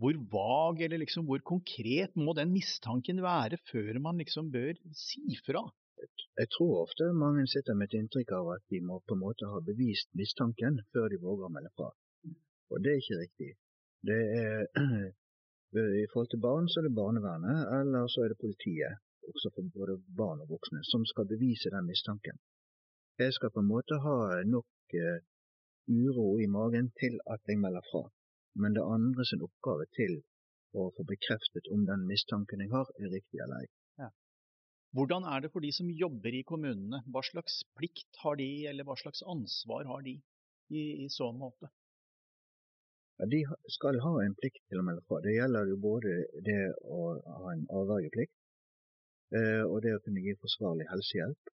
Hvor 0.00 0.16
vag 0.34 0.80
eller 0.84 0.98
liksom 1.02 1.26
hvor 1.28 1.42
konkret 1.46 2.16
må 2.18 2.34
den 2.34 2.50
mistanken 2.52 3.22
være 3.22 3.60
før 3.70 4.00
man 4.02 4.18
liksom 4.18 4.50
bør 4.54 4.74
si 4.98 5.38
fra? 5.46 5.62
Jeg 6.38 6.50
tror 6.54 6.80
ofte 6.82 7.12
mange 7.24 7.46
sitter 7.52 7.76
med 7.78 7.88
et 7.88 8.00
inntrykk 8.00 8.32
av 8.38 8.48
at 8.56 8.64
de 8.72 8.80
må 8.88 8.98
på 9.06 9.14
en 9.14 9.22
måte 9.22 9.50
ha 9.52 9.60
bevist 9.68 10.10
mistanken 10.20 10.80
før 10.92 11.12
de 11.12 11.20
våger 11.22 11.46
å 11.46 11.52
melde 11.56 11.70
fra. 11.78 11.92
Og 12.72 12.82
det 12.82 12.92
er 12.92 13.02
ikke 13.02 13.20
riktig. 13.20 13.50
Det 14.08 14.18
er, 14.40 14.66
I 16.02 16.08
forhold 16.10 16.32
til 16.32 16.42
barn 16.42 16.66
så 16.68 16.80
er 16.80 16.88
det 16.88 16.98
barnevernet, 16.98 17.62
eller 17.78 18.10
så 18.10 18.24
er 18.24 18.34
det 18.34 18.42
politiet, 18.42 18.98
også 19.30 19.54
for 19.54 19.70
både 19.78 19.96
barn 20.18 20.42
og 20.44 20.50
voksne, 20.56 20.82
som 20.90 21.06
skal 21.12 21.30
bevise 21.30 21.72
den 21.74 21.86
mistanken. 21.86 22.42
Jeg 23.22 23.32
skal 23.38 23.54
på 23.54 23.62
en 23.62 23.70
måte 23.70 24.02
ha 24.02 24.18
nok 24.56 24.98
uh, 25.06 25.18
uro 26.02 26.28
i 26.42 26.50
magen 26.50 26.90
til 27.00 27.20
at 27.30 27.40
jeg 27.46 27.62
melder 27.62 27.86
fra. 27.92 28.08
Men 28.60 28.76
det 28.76 28.84
andre 28.86 29.26
sin 29.26 29.42
oppgave 29.42 29.86
til 29.98 30.20
å 30.74 30.88
få 30.96 31.06
bekreftet 31.06 31.70
om 31.74 31.86
den 31.88 32.06
mistanken 32.08 32.62
jeg 32.62 32.72
har, 32.74 32.90
er 32.98 33.12
riktig 33.14 33.40
eller 33.42 33.62
ei. 33.62 33.70
Ja. 34.02 34.10
Hvordan 34.94 35.26
er 35.30 35.44
det 35.44 35.50
for 35.54 35.64
de 35.64 35.70
som 35.74 35.90
jobber 35.90 36.34
i 36.34 36.44
kommunene? 36.46 37.02
Hva 37.10 37.22
slags 37.26 37.62
plikt 37.78 38.20
har 38.22 38.38
de, 38.38 38.50
eller 38.70 38.86
hva 38.86 38.96
slags 38.98 39.24
ansvar 39.30 39.86
har 39.90 40.04
de 40.06 40.18
i, 40.70 40.84
i 41.04 41.08
så 41.10 41.30
måte? 41.34 41.70
Ja, 43.18 43.26
de 43.30 43.44
skal 43.70 44.00
ha 44.02 44.14
en 44.22 44.34
plikt 44.38 44.62
til 44.70 44.80
å 44.80 44.86
melde 44.86 45.04
fra. 45.06 45.20
Det 45.22 45.36
gjelder 45.36 45.70
jo 45.70 45.80
både 45.82 46.14
det 46.46 46.62
å 46.90 47.02
ha 47.40 47.52
en 47.52 47.66
avvergeplikt 47.80 48.34
uh, 49.34 49.64
og 49.68 49.82
det 49.86 49.94
å 49.94 50.02
kunne 50.06 50.22
gi 50.24 50.34
forsvarlig 50.42 50.88
helsehjelp. 50.90 51.52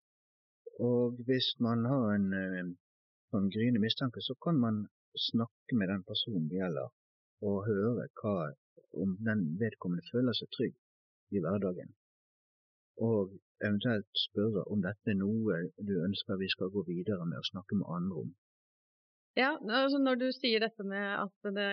Og 0.83 1.21
hvis 1.27 1.53
man 1.63 1.85
har 1.87 2.09
en, 2.17 2.25
en 2.35 2.57
eh, 2.59 2.71
sånn 3.31 3.47
gryende 3.47 3.79
mistanke, 3.79 4.19
så 4.19 4.35
kan 4.43 4.57
man 4.59 4.81
snakke 5.29 5.77
med 5.79 5.91
den 5.91 6.03
personen 6.07 6.47
det 6.51 6.61
gjelder, 6.61 6.89
og 7.47 7.65
høre 7.67 8.07
hva, 8.21 8.35
om 9.03 9.17
den 9.27 9.43
vedkommende 9.61 10.05
føler 10.11 10.37
seg 10.37 10.51
trygg 10.55 10.75
i 11.35 11.41
hverdagen. 11.43 11.91
Og 13.05 13.33
eventuelt 13.63 14.23
spørre 14.29 14.63
om 14.71 14.83
dette 14.83 15.11
er 15.11 15.19
noe 15.19 15.59
du 15.89 15.95
ønsker 16.07 16.39
vi 16.39 16.49
skal 16.51 16.71
gå 16.71 16.85
videre 16.87 17.27
med 17.27 17.41
og 17.41 17.49
snakke 17.51 17.79
med 17.79 17.91
andre 17.97 18.21
om. 18.23 18.29
Ja, 19.35 19.49
altså 19.59 19.99
Når 19.99 20.15
du 20.21 20.29
sier 20.31 20.63
dette 20.63 20.83
med 20.87 21.07
at 21.19 21.49
det 21.57 21.71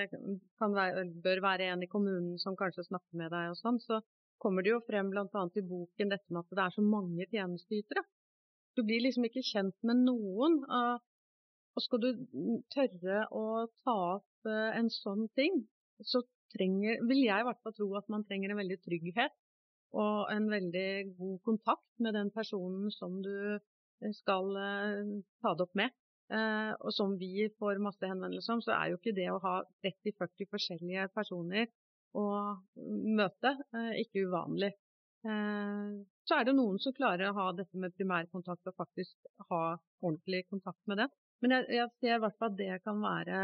være, 0.58 1.04
bør 1.22 1.42
være 1.44 1.68
en 1.70 1.84
i 1.86 1.90
kommunen 1.90 2.34
som 2.42 2.56
kanskje 2.58 2.88
snakker 2.88 3.20
med 3.20 3.30
deg, 3.30 3.52
og 3.52 3.60
sånn, 3.60 3.78
så 3.78 4.00
kommer 4.42 4.66
det 4.66 4.72
jo 4.72 4.80
frem 4.88 5.12
bl.a. 5.12 5.28
i 5.30 5.62
boken 5.62 6.10
dette 6.10 6.34
med 6.34 6.42
at 6.42 6.56
det 6.58 6.64
er 6.64 6.74
så 6.74 6.82
mange 6.82 7.28
tjenesteytere. 7.30 8.02
Du 8.74 8.82
blir 8.82 9.04
liksom 9.04 9.28
ikke 9.28 9.44
kjent 9.46 9.76
med 9.86 10.02
noen. 10.08 10.58
Og 10.66 11.04
skal 11.80 12.02
du 12.02 12.08
tørre 12.72 13.22
å 13.32 13.44
ta 13.84 13.94
opp 14.18 14.48
eh, 14.50 14.76
en 14.76 14.90
sånn 14.92 15.28
ting, 15.38 15.62
så 16.04 16.20
trenger, 16.52 17.00
vil 17.08 17.22
jeg 17.24 17.40
i 17.40 17.46
hvert 17.46 17.62
fall 17.64 17.74
tro 17.76 17.88
at 17.96 18.10
man 18.12 18.26
trenger 18.28 18.52
en 18.52 18.60
veldig 18.60 18.78
trygghet 18.84 19.34
og 19.96 20.32
en 20.32 20.48
veldig 20.52 20.88
god 21.16 21.38
kontakt 21.46 21.88
med 22.04 22.16
den 22.16 22.32
personen 22.34 22.92
som 22.92 23.20
du 23.24 23.32
eh, 23.56 24.12
skal 24.18 24.52
eh, 24.60 25.00
ta 25.44 25.54
det 25.56 25.68
opp 25.68 25.76
med. 25.78 25.98
Og 26.32 26.88
som 26.96 27.10
vi 27.20 27.44
får 27.60 27.76
masse 27.84 28.08
henvendelser 28.08 28.54
om, 28.54 28.60
så 28.64 28.70
er 28.72 28.88
jo 28.88 28.96
ikke 28.96 29.12
det 29.12 29.26
å 29.28 29.40
ha 29.42 29.50
30-40 29.84 30.48
forskjellige 30.48 31.02
personer 31.12 31.66
å 32.16 32.22
møte 33.18 33.50
ikke 34.00 34.22
uvanlig. 34.30 34.70
Så 35.20 36.38
er 36.38 36.48
det 36.48 36.54
noen 36.56 36.80
som 36.80 36.96
klarer 36.96 37.28
å 37.28 37.36
ha 37.36 37.50
dette 37.58 37.76
med 37.76 37.92
primærkontakt 37.98 38.70
og 38.70 38.78
faktisk 38.80 39.28
ha 39.50 39.60
ordentlig 40.00 40.46
kontakt 40.48 40.80
med 40.88 41.02
det. 41.02 41.10
Men 41.42 41.56
jeg, 41.56 41.66
jeg 41.76 41.90
ser 42.00 42.16
i 42.16 42.22
hvert 42.22 42.38
fall 42.38 42.52
at 42.52 42.58
det 42.60 42.78
kan 42.86 43.02
være 43.02 43.40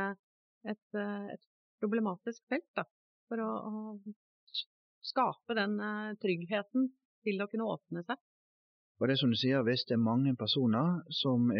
et, 0.73 0.87
eh, 0.95 1.27
et 1.35 1.45
problematisk 1.83 2.45
felt 2.53 2.69
da, 2.79 2.85
for 3.31 3.43
å, 3.43 3.51
å 3.69 4.63
skape 5.11 5.59
den 5.59 5.77
eh, 5.83 6.15
tryggheten 6.23 6.89
til 7.27 7.43
å 7.43 7.49
kunne 7.51 7.69
åpne 7.75 8.05
seg. 8.07 8.23
Og 8.99 9.11
det 9.11 9.19
som 9.21 9.31
du 9.31 9.39
sier, 9.39 9.63
Hvis 9.67 9.85
det 9.87 9.95
er 9.95 10.03
mange 10.03 10.35
personer 10.39 11.03
som 11.15 11.53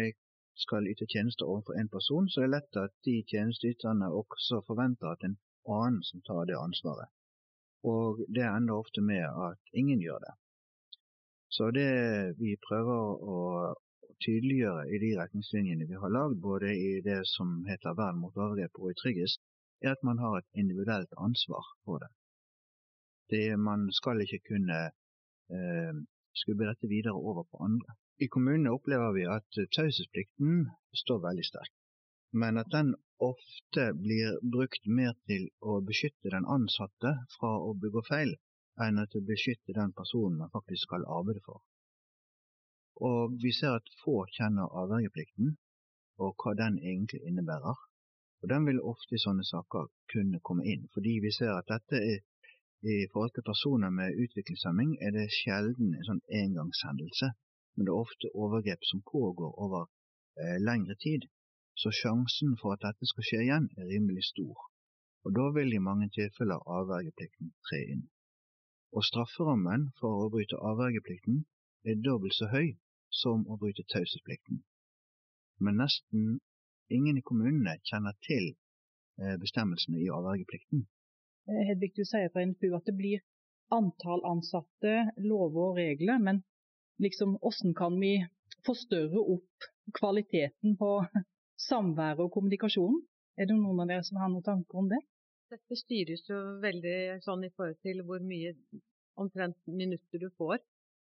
skal 0.59 0.89
yte 0.91 1.07
tjenester 1.07 1.47
overfor 1.47 1.77
én 1.79 1.87
person, 1.91 2.27
så 2.27 2.41
er 2.41 2.49
det 2.49 2.55
lett 2.57 2.79
at 2.81 2.95
de 3.07 3.21
tjenesteyterne 3.31 4.09
også 4.11 4.59
forventer 4.67 5.13
at 5.13 5.23
en 5.23 5.37
annen 5.71 6.03
som 6.03 6.19
tar 6.27 6.49
det 6.49 6.59
ansvaret 6.59 7.07
og 7.83 8.19
det 8.35 8.43
ender 8.43 8.73
ofte 8.73 9.01
med 9.01 9.23
at 9.23 9.59
ingen 9.73 10.01
gjør 10.01 10.19
det. 10.19 10.33
Så 11.49 11.71
det 11.71 12.35
vi 12.37 12.57
prøver 12.67 13.23
å 13.33 13.37
tydeliggjøre 14.25 14.85
i 14.95 14.99
de 15.03 15.09
retningslinjene 15.19 15.87
vi 15.89 15.99
har 16.01 16.13
lagd, 16.15 16.39
både 16.43 16.73
i 16.75 16.91
det 17.05 17.21
som 17.31 17.53
heter 17.69 17.97
vern 17.99 18.21
mot 18.21 18.37
overgrep 18.37 18.81
og 18.81 18.91
i 18.91 18.97
tryggest, 19.01 19.41
er 19.83 19.95
at 19.95 20.03
man 20.03 20.19
har 20.23 20.37
et 20.39 20.61
individuelt 20.63 21.13
ansvar 21.17 21.65
for 21.85 22.03
det. 22.03 22.11
det 23.31 23.59
man 23.69 23.87
skal 23.93 24.21
ikke 24.25 24.41
kunne 24.51 24.79
eh, 25.55 25.99
skubbe 26.41 26.67
dette 26.67 26.89
videre 26.91 27.13
over 27.13 27.43
på 27.51 27.63
andre. 27.67 27.95
I 28.19 28.27
kommunene 28.27 28.73
opplever 28.75 29.13
vi 29.15 29.27
at 29.37 29.61
taushetsplikten 29.75 30.65
står 31.03 31.21
veldig 31.27 31.45
sterkt 31.51 31.77
men 32.31 32.57
at 32.61 32.69
den 32.71 32.93
ofte 33.19 33.89
blir 33.93 34.37
brukt 34.53 34.85
mer 34.85 35.15
til 35.27 35.47
å 35.61 35.79
beskytte 35.85 36.31
den 36.33 36.45
ansatte 36.45 37.15
fra 37.37 37.51
å 37.57 37.73
begå 37.73 38.03
feil, 38.09 38.35
enn 38.79 39.01
til 39.09 39.21
å 39.21 39.27
beskytte 39.31 39.75
den 39.75 39.93
personen 39.97 40.37
man 40.43 40.53
faktisk 40.53 40.87
skal 40.87 41.07
arbeide 41.17 41.43
for. 41.45 41.61
Og 43.07 43.35
vi 43.43 43.51
ser 43.55 43.77
at 43.79 43.93
få 44.03 44.25
kjenner 44.35 44.73
avvergeplikten, 44.81 45.55
og 46.19 46.35
hva 46.43 46.53
den 46.61 46.79
egentlig 46.79 47.21
innebærer. 47.27 47.77
Og 48.41 48.49
den 48.51 48.65
vil 48.67 48.81
ofte 48.91 49.15
i 49.15 49.23
sånne 49.23 49.45
saker 49.47 49.87
kunne 50.13 50.41
komme 50.43 50.65
inn, 50.67 50.87
fordi 50.93 51.13
vi 51.23 51.31
ser 51.31 51.53
at 51.55 51.71
dette 51.71 52.01
er 52.13 52.19
i 52.83 53.07
forhold 53.11 53.33
til 53.35 53.47
personer 53.51 53.89
med 53.91 54.19
utviklingshemming 54.23 54.91
er 55.05 55.11
det 55.15 55.25
sjelden 55.35 55.95
en 55.95 56.07
sånn 56.09 56.21
engangshendelse, 56.41 57.31
men 57.75 57.87
det 57.87 57.91
er 57.91 58.03
ofte 58.05 58.31
overgrep 58.43 58.85
som 58.87 59.03
pågår 59.13 59.51
over 59.65 59.87
eh, 60.39 60.57
lengre 60.63 60.95
tid 61.03 61.27
så 61.81 61.91
sjansen 61.95 62.55
for 62.61 62.75
at 62.75 62.83
dette 62.83 63.07
skal 63.11 63.27
skje 63.27 63.41
igjen, 63.45 63.67
er 63.79 63.91
rimelig 63.91 64.25
stor, 64.29 64.63
og 65.23 65.35
da 65.37 65.45
vil 65.55 65.75
i 65.75 65.83
mange 65.89 66.09
tilfeller 66.15 66.63
avvergeplikten 66.79 67.53
tre 67.67 67.79
inn. 67.93 68.05
Og 68.95 69.05
strafferammen 69.07 69.89
for 69.99 70.25
å 70.25 70.29
bryte 70.33 70.59
avvergeplikten 70.71 71.43
er 71.87 72.03
dobbelt 72.03 72.35
så 72.35 72.49
høy 72.51 72.75
som 73.09 73.45
å 73.49 73.57
bryte 73.57 73.85
taushetsplikten. 73.93 74.61
Men 75.59 75.79
nesten 75.81 76.39
ingen 76.89 77.17
i 77.17 77.25
kommunene 77.25 77.77
kjenner 77.89 78.15
til 78.25 78.51
eh, 79.21 79.35
bestemmelsene 79.41 79.99
i 80.01 80.09
avvergeplikten. 80.13 80.85
Eh, 81.49 81.63
Hedvig, 81.69 81.93
du 81.97 82.05
sier 82.07 82.31
på 82.33 82.43
NFU 82.51 82.71
at 82.77 82.87
det 82.87 82.95
blir 82.97 83.23
antall 83.73 84.23
ansatte, 84.25 85.11
lover 85.21 85.69
og 85.69 85.77
regler, 85.77 86.21
men 86.21 86.41
liksom 87.03 87.37
hvordan 87.41 87.75
kan 87.77 87.99
vi 88.01 88.13
forstørre 88.65 89.21
opp 89.35 89.69
kvaliteten 89.99 90.75
på 90.79 90.91
samværet 91.69 92.25
og 92.25 92.33
kommunikasjonen. 92.35 93.01
Er 93.39 93.47
det 93.47 93.55
noen 93.55 93.79
av 93.83 93.91
dere 93.91 94.03
som 94.03 94.19
har 94.19 94.31
noen 94.31 94.45
tanker 94.45 94.81
om 94.81 94.89
det? 94.91 94.99
Dette 95.49 95.77
styres 95.79 96.25
jo 96.29 96.37
veldig 96.61 97.21
sånn 97.25 97.45
i 97.47 97.51
forhold 97.55 97.79
til 97.85 98.03
hvor 98.05 98.21
mye 98.21 98.51
omtrent 99.19 99.57
minutter 99.65 100.21
du 100.21 100.27
får 100.37 100.59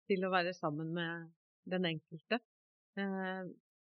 til 0.09 0.25
å 0.25 0.31
være 0.33 0.51
sammen 0.57 0.89
med 0.97 1.29
den 1.69 1.85
enkelte. 1.89 2.35
Eh, 2.99 3.43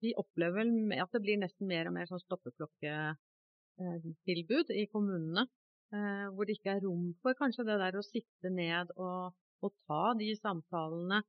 vi 0.03 0.09
opplever 0.19 0.57
vel 0.63 0.71
at 1.01 1.11
det 1.15 1.23
blir 1.23 1.37
nesten 1.41 1.65
mer 1.69 1.85
og 1.89 1.95
mer 1.95 2.05
sånn 2.09 2.25
stoppeklokketilbud 2.25 4.67
i 4.75 4.91
kommunene. 4.91 5.43
Eh, 5.89 6.27
hvor 6.35 6.43
det 6.45 6.55
ikke 6.59 6.73
er 6.77 6.83
rom 6.85 7.05
for 7.23 7.31
kanskje 7.37 7.67
det 7.67 7.77
der 7.81 7.95
å 7.97 8.05
sitte 8.05 8.47
ned 8.53 8.87
og, 8.95 9.33
og 9.65 9.71
ta 9.89 10.03
de 10.19 10.29
samtalene. 10.37 11.19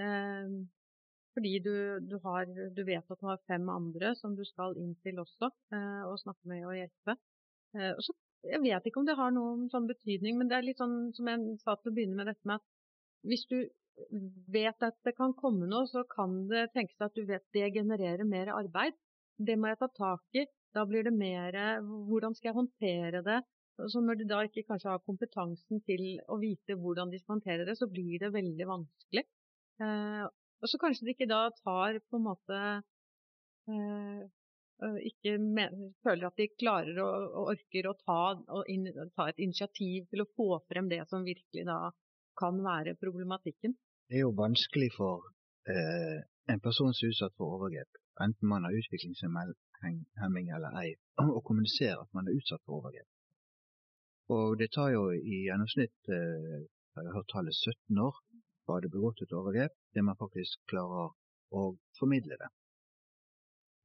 Eh, 0.00 0.48
fordi 1.34 1.52
du, 1.64 1.74
du, 2.10 2.16
har, 2.24 2.48
du, 2.76 2.82
vet 2.84 3.12
at 3.12 3.20
du 3.20 3.26
har 3.26 3.40
fem 3.48 3.68
andre 3.72 4.12
som 4.18 4.34
du 4.36 4.42
skal 4.44 4.74
inn 4.80 4.92
til 5.04 5.20
også 5.22 5.48
eh, 5.48 6.02
og 6.08 6.18
snakke 6.20 6.50
med 6.50 6.66
og 6.66 6.76
hjelpe. 6.76 7.16
Eh, 7.78 7.92
og 7.94 8.02
så, 8.04 8.14
jeg 8.50 8.60
vet 8.64 8.86
ikke 8.86 9.00
om 9.00 9.08
det 9.08 9.16
har 9.18 9.32
noen 9.34 9.68
sånn 9.72 9.88
betydning, 9.88 10.38
men 10.38 10.50
det 10.50 10.58
er 10.58 10.66
litt 10.66 10.80
sånn 10.80 11.12
som 11.16 11.30
jeg 11.30 11.56
sa 11.62 11.76
til 11.78 11.92
å 11.92 11.96
begynne 11.96 12.18
med 12.18 12.30
dette 12.32 12.48
med 12.48 12.58
at 12.58 12.66
hvis 13.30 13.46
du 13.50 13.58
vet 14.52 14.82
at 14.86 14.96
det 15.06 15.14
kan 15.16 15.34
komme 15.36 15.68
noe, 15.70 15.86
så 15.90 16.04
kan 16.08 16.46
det 16.50 16.70
tenkes 16.74 17.00
at 17.04 17.16
du 17.16 17.24
vet 17.28 17.44
det 17.56 17.72
genererer 17.74 18.24
mer 18.28 18.52
arbeid. 18.54 18.96
Det 19.38 19.56
må 19.56 19.70
jeg 19.70 19.80
ta 19.80 19.88
tak 19.96 20.40
i. 20.40 20.46
Da 20.74 20.84
blir 20.86 21.02
det 21.02 21.10
mer 21.10 21.56
Hvordan 21.82 22.36
skal 22.36 22.50
jeg 22.50 22.58
håndtere 22.60 23.22
det? 23.26 23.40
Så 23.88 24.02
når 24.04 24.20
de 24.20 24.26
da 24.28 24.42
ikke 24.44 24.66
kanskje 24.68 24.90
har 24.92 25.04
kompetansen 25.06 25.80
til 25.86 26.02
å 26.28 26.36
vite 26.40 26.76
hvordan 26.76 27.10
de 27.12 27.20
skal 27.20 27.38
håndtere 27.38 27.64
det, 27.68 27.76
så 27.78 27.88
blir 27.88 28.20
det 28.20 28.32
veldig 28.34 28.66
vanskelig. 28.68 29.24
Eh, 29.80 30.26
og 30.60 30.68
så 30.68 30.80
kanskje 30.82 31.06
de 31.06 31.14
ikke 31.14 31.30
da 31.30 31.46
tar 31.62 31.96
på 32.10 32.18
en 32.18 32.26
måte 32.26 32.58
eh, 33.70 34.26
ikke 35.08 35.36
føler 36.04 36.26
at 36.28 36.38
de 36.40 36.48
klarer 36.60 37.00
og, 37.04 37.24
og 37.30 37.50
orker 37.54 37.88
å 37.88 37.96
ta, 38.00 38.20
og 38.56 38.68
in, 38.72 38.86
ta, 39.16 39.28
et 39.28 39.40
initiativ 39.40 40.06
til 40.12 40.24
å 40.24 40.30
få 40.36 40.48
frem 40.68 40.88
det 40.92 41.02
som 41.08 41.24
virkelig 41.24 41.66
da 41.68 41.80
kan 42.42 42.60
være 42.64 42.96
problematikken. 43.04 43.76
Det 44.08 44.18
er 44.18 44.24
jo 44.26 44.34
vanskelig 44.44 44.90
for 44.96 45.30
eh, 45.72 46.18
en 46.52 46.60
person 46.66 46.92
som 46.94 47.06
er 47.06 47.12
utsatt 47.14 47.36
for 47.38 47.56
overgrep, 47.56 48.00
enten 48.26 48.50
man 48.52 48.66
har 48.66 48.76
utviklingshemming 48.80 50.52
eller 50.56 50.78
ei, 50.82 50.90
å 51.38 51.42
kommunisere 51.46 52.00
at 52.02 52.10
man 52.16 52.28
er 52.28 52.38
utsatt 52.40 52.62
for 52.64 52.80
overgrep. 52.80 53.08
Og 54.34 54.58
det 54.60 54.70
tar 54.74 54.92
jo 54.94 55.08
i 55.14 55.44
gjennomsnitt 55.46 56.12
eh, 56.16 56.60
jeg 56.96 57.06
har 57.06 57.16
hørt 57.16 57.30
tallet 57.32 57.54
17 57.54 57.98
år 58.08 58.16
fra 58.66 58.80
det 58.82 58.90
begått 58.94 59.22
et 59.22 59.36
overgrep, 59.40 59.74
til 59.92 60.06
man 60.06 60.18
faktisk 60.18 60.58
klarer 60.72 61.14
å 61.60 61.62
formidle 61.98 62.36
det. 62.42 62.50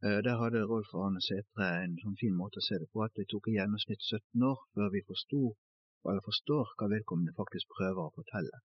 Eh, 0.06 0.20
der 0.26 0.42
hadde 0.42 0.66
Rolf 0.70 0.92
Arne 1.04 1.22
Sætre 1.28 1.70
en 1.84 1.96
sånn 2.02 2.18
fin 2.22 2.36
måte 2.42 2.62
å 2.62 2.66
se 2.68 2.78
det 2.82 2.90
på, 2.94 3.04
at 3.06 3.14
det 3.18 3.28
tok 3.32 3.50
i 3.50 3.56
gjennomsnitt 3.58 4.04
17 4.04 4.48
år 4.52 4.60
før 4.74 4.92
vi 4.96 5.02
forsto, 5.10 5.42
eller 6.12 6.26
forstår 6.26 6.72
hva 6.78 6.88
vedkommende 6.92 7.36
faktisk 7.38 7.70
prøver 7.78 8.04
å 8.06 8.14
fortelle. 8.16 8.62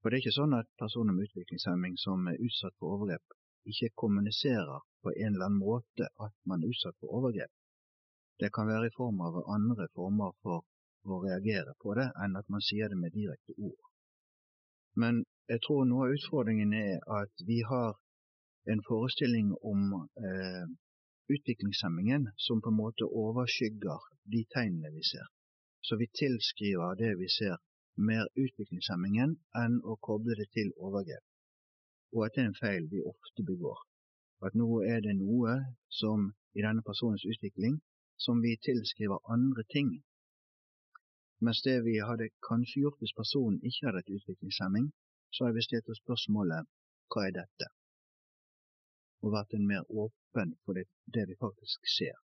For 0.00 0.10
det 0.10 0.18
er 0.18 0.24
ikke 0.24 0.36
sånn 0.36 0.56
at 0.58 0.68
personer 0.80 1.16
med 1.16 1.30
utviklingshemming 1.30 1.96
som 2.00 2.26
er 2.28 2.40
utsatt 2.46 2.74
for 2.78 2.96
overgrep, 2.96 3.36
ikke 3.72 3.94
kommuniserer 4.02 4.84
på 5.02 5.12
en 5.14 5.32
eller 5.32 5.46
annen 5.48 5.62
måte 5.62 6.08
at 6.26 6.34
man 6.48 6.62
er 6.62 6.74
utsatt 6.74 6.98
for 7.00 7.16
overgrep. 7.20 7.52
Det 8.40 8.50
kan 8.52 8.68
være 8.68 8.90
i 8.90 8.96
form 8.96 9.22
av 9.24 9.38
andre 9.56 9.86
former 9.96 10.34
for 10.42 10.64
å 11.04 11.20
reagere 11.24 11.72
på 11.80 11.94
det, 11.98 12.08
enn 12.24 12.36
at 12.40 12.48
man 12.52 12.64
sier 12.68 12.90
det 12.92 12.98
med 13.00 13.14
direkte 13.16 13.56
ord. 13.56 13.90
Men 15.00 15.24
jeg 15.48 15.60
tror 15.66 15.84
noe 15.88 16.08
av 16.08 16.16
utfordringen 16.16 16.72
er 16.76 16.98
at 17.20 17.44
vi 17.48 17.60
har 17.68 17.96
en 18.72 18.82
forestilling 18.88 19.52
om 19.72 19.80
eh, 20.28 20.66
utviklingshemmingen 21.34 22.28
som 22.46 22.60
på 22.62 22.72
en 22.72 22.80
måte 22.80 23.08
overskygger 23.08 24.04
de 24.34 24.44
tegnene 24.54 24.92
vi 24.94 25.04
ser. 25.12 25.26
Så 25.84 25.96
vi 26.00 26.06
tilskriver 26.20 26.96
det 26.96 27.12
vi 27.20 27.28
ser, 27.28 27.56
mer 27.96 28.26
utviklingshemmingen 28.44 29.36
enn 29.62 29.74
å 29.84 29.96
koble 30.06 30.34
det 30.38 30.48
til 30.56 30.72
overgrep. 30.80 31.24
Og 32.14 32.24
at 32.26 32.34
det 32.34 32.42
er 32.42 32.48
en 32.50 32.60
feil 32.60 32.88
vi 32.90 33.02
ofte 33.12 33.44
begår. 33.46 33.78
At 34.46 34.56
nå 34.58 34.68
er 34.82 35.02
det 35.04 35.14
noe 35.18 35.58
som 36.00 36.32
i 36.54 36.64
denne 36.64 36.82
personens 36.86 37.24
utvikling 37.24 37.78
som 38.16 38.40
vi 38.42 38.56
tilskriver 38.68 39.18
andre 39.36 39.64
ting. 39.76 39.90
Mens 41.44 41.62
det 41.66 41.80
vi 41.84 41.98
hadde 42.08 42.30
kanskje 42.48 42.84
gjort 42.84 43.00
hvis 43.02 43.16
personen 43.16 43.60
ikke 43.62 43.88
hadde 43.88 44.04
et 44.04 44.14
utviklingshemming, 44.16 44.92
så 45.30 45.44
hadde 45.44 45.58
vi 45.58 45.66
stilt 45.66 45.90
oss 45.90 46.02
spørsmålet 46.04 46.70
hva 47.12 47.26
er 47.26 47.36
dette? 47.40 47.70
Og 49.22 49.34
vært 49.34 49.58
en 49.58 49.68
mer 49.68 49.84
åpen 49.90 50.56
for 50.64 50.78
det, 50.78 50.88
det 51.14 51.28
vi 51.28 51.40
faktisk 51.40 51.94
ser. 51.98 52.18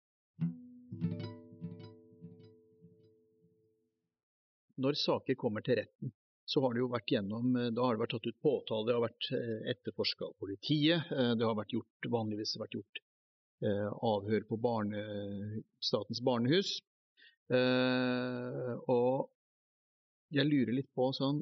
Når 4.79 4.99
saker 5.01 5.39
kommer 5.39 5.65
til 5.67 5.81
retten, 5.81 6.13
så 6.49 6.63
har 6.65 6.75
det 6.75 6.81
jo 6.81 6.93
vært 6.93 7.13
gjennom, 7.13 7.53
da 7.75 7.85
har 7.85 7.97
det 7.97 8.03
vært 8.05 8.15
tatt 8.17 8.29
ut 8.31 8.41
påtale, 8.45 8.87
det 8.89 8.95
har 8.97 9.05
vært 9.05 9.31
eh, 9.37 9.57
etterforska 9.75 10.31
av 10.31 10.37
politiet, 10.41 11.11
eh, 11.13 11.35
det 11.37 11.45
har 11.45 11.59
vært 11.59 11.75
gjort, 11.77 12.09
vanligvis 12.15 12.57
vært 12.63 12.79
gjort 12.79 13.03
Eh, 13.59 13.89
avhør 14.07 14.45
på 14.47 14.57
barne, 14.63 15.01
Statens 15.83 16.21
barnehus. 16.23 16.77
Eh, 17.51 18.75
og 18.87 19.33
jeg 20.31 20.47
lurer 20.47 20.77
litt 20.77 20.91
på 20.93 21.07
sånn 21.17 21.39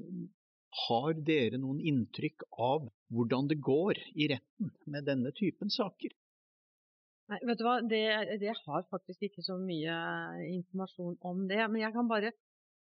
Har 0.87 1.17
dere 1.27 1.59
noen 1.59 1.81
inntrykk 1.83 2.45
av 2.63 2.87
hvordan 3.11 3.49
det 3.51 3.59
går 3.65 3.99
i 4.15 4.29
retten 4.31 4.71
med 4.87 5.05
denne 5.09 5.33
typen 5.35 5.73
saker? 5.73 6.15
Nei, 7.33 7.41
vet 7.49 7.59
du 7.59 7.65
hva, 7.67 7.81
det, 7.83 8.03
det 8.41 8.55
har 8.63 8.87
faktisk 8.93 9.27
ikke 9.29 9.45
så 9.45 9.57
mye 9.59 9.97
informasjon 10.47 11.17
om 11.27 11.45
det. 11.51 11.63
Men 11.67 11.83
jeg 11.83 11.97
kan 11.97 12.09
bare 12.09 12.33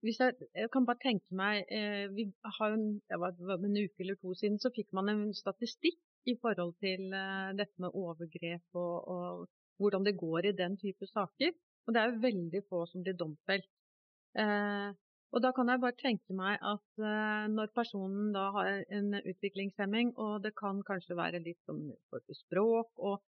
hvis 0.05 0.21
jeg, 0.21 0.33
jeg, 0.57 0.71
kan 0.73 0.87
bare 0.89 1.03
tenke 1.03 1.37
meg 1.37 1.69
eh, 1.77 2.07
vi 2.15 2.25
har 2.59 2.77
en, 2.77 2.87
var, 3.23 3.35
En 3.57 3.77
uke 3.77 4.05
eller 4.05 4.17
to 4.21 4.33
siden 4.39 4.57
så 4.63 4.73
fikk 4.77 4.95
man 4.97 5.13
en 5.13 5.27
statistikk 5.37 6.01
i 6.29 6.37
forhold 6.41 6.73
til 6.85 7.13
eh, 7.17 7.51
dette 7.59 7.85
med 7.85 7.97
overgrep 7.97 8.81
og, 8.81 8.97
og, 9.15 9.49
hvordan 9.81 10.05
det 10.05 10.19
går 10.21 10.51
i 10.51 10.57
den 10.57 10.77
type 10.77 11.07
saker. 11.09 11.53
Og 11.87 11.95
det 11.95 12.01
er 12.01 12.11
jo 12.11 12.25
veldig 12.25 12.61
få 12.69 12.83
som 12.89 13.05
blir 13.05 13.17
domfelt. 13.17 13.69
Eh, 14.37 14.91
og 15.31 15.43
da 15.45 15.53
kan 15.57 15.71
jeg 15.71 15.81
bare 15.81 15.97
tenke 15.97 16.35
meg 16.35 16.57
at 16.59 16.89
uh, 16.99 17.47
når 17.49 17.71
personen 17.75 18.33
da 18.35 18.49
har 18.57 18.71
en 18.99 19.15
utviklingshemming, 19.21 20.11
og 20.19 20.43
det 20.43 20.51
kan 20.59 20.81
kanskje 20.87 21.17
være 21.17 21.39
litt 21.45 21.61
som 21.71 21.79
språk 22.35 22.91
og 22.99 23.23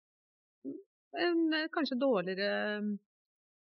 en 1.19 1.41
kanskje 1.75 1.99
dårligere 1.99 2.79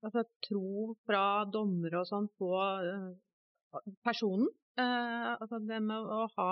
altså, 0.05 0.25
tro 0.45 0.95
fra 1.07 1.45
dommere 1.51 2.01
og 2.01 2.09
sånn 2.09 2.29
på 2.39 2.51
uh, 2.55 3.09
personen. 4.05 4.49
Uh, 4.79 5.35
altså 5.35 5.59
det 5.67 5.79
med 5.83 6.11
å 6.15 6.25
ha 6.37 6.51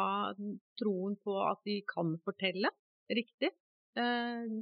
troen 0.79 1.15
på 1.23 1.37
at 1.45 1.61
de 1.67 1.79
kan 1.87 2.15
fortelle 2.25 2.73
riktig. 3.13 3.53
Uh, 3.97 4.59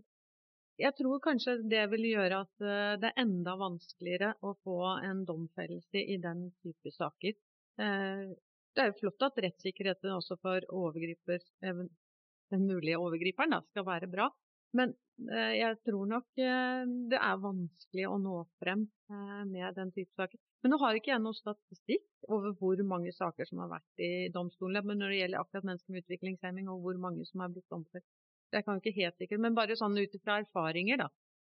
jeg 0.76 0.92
tror 0.98 1.22
kanskje 1.24 1.62
det 1.72 1.86
vil 1.94 2.10
gjøre 2.10 2.42
at 2.44 2.64
det 3.00 3.08
er 3.08 3.22
enda 3.22 3.54
vanskeligere 3.56 4.34
å 4.44 4.50
få 4.60 4.80
en 5.08 5.22
domfellelse 5.24 6.02
i 6.04 6.18
den 6.20 6.50
type 6.60 6.92
saker. 6.92 7.32
Det 7.80 8.84
er 8.84 8.90
jo 8.90 8.98
flott 8.98 9.24
at 9.24 9.40
rettssikkerheten 9.46 10.12
også 10.18 10.36
for 10.44 10.68
overgriper, 10.76 11.40
den 11.64 12.68
mulige 12.68 13.00
overgriperen 13.00 13.56
da, 13.56 13.62
skal 13.72 13.88
være 13.88 14.12
bra, 14.12 14.28
men 14.74 14.94
eh, 15.32 15.54
jeg 15.60 15.78
tror 15.88 16.10
nok 16.10 16.42
eh, 16.42 16.84
det 17.12 17.20
er 17.20 17.42
vanskelig 17.44 18.08
å 18.10 18.18
nå 18.22 18.36
frem 18.62 18.86
eh, 19.12 19.44
med 19.48 19.78
den 19.78 19.92
type 19.96 20.12
saker. 20.18 20.40
Men 20.64 20.74
nå 20.74 20.80
har 20.82 20.98
ikke 20.98 21.14
jeg 21.14 21.24
noe 21.24 21.38
statistikk 21.38 22.06
over 22.34 22.56
hvor 22.60 22.82
mange 22.90 23.14
saker 23.14 23.48
som 23.50 23.62
har 23.64 23.72
vært 23.76 24.04
i 24.04 24.28
domstolene. 24.34 24.84
Men 24.90 25.04
når 25.04 25.14
det 25.14 25.20
gjelder 25.22 25.44
akkurat 25.44 25.68
mennesker 25.70 25.94
med 25.94 26.06
utviklingshemming 26.06 26.72
og 26.74 26.82
hvor 26.84 27.00
mange 27.02 27.28
som 27.30 27.46
har 27.46 27.54
blitt 27.54 27.70
domfelt, 27.72 28.08
Jeg 28.54 28.64
kan 28.64 28.78
ikke 28.80 28.96
helt 28.96 29.18
sikkert. 29.20 29.42
Men 29.42 29.56
bare 29.58 29.76
sånn 29.76 29.98
ut 29.98 30.14
ifra 30.16 30.40
erfaringer, 30.40 31.00
da, 31.02 31.08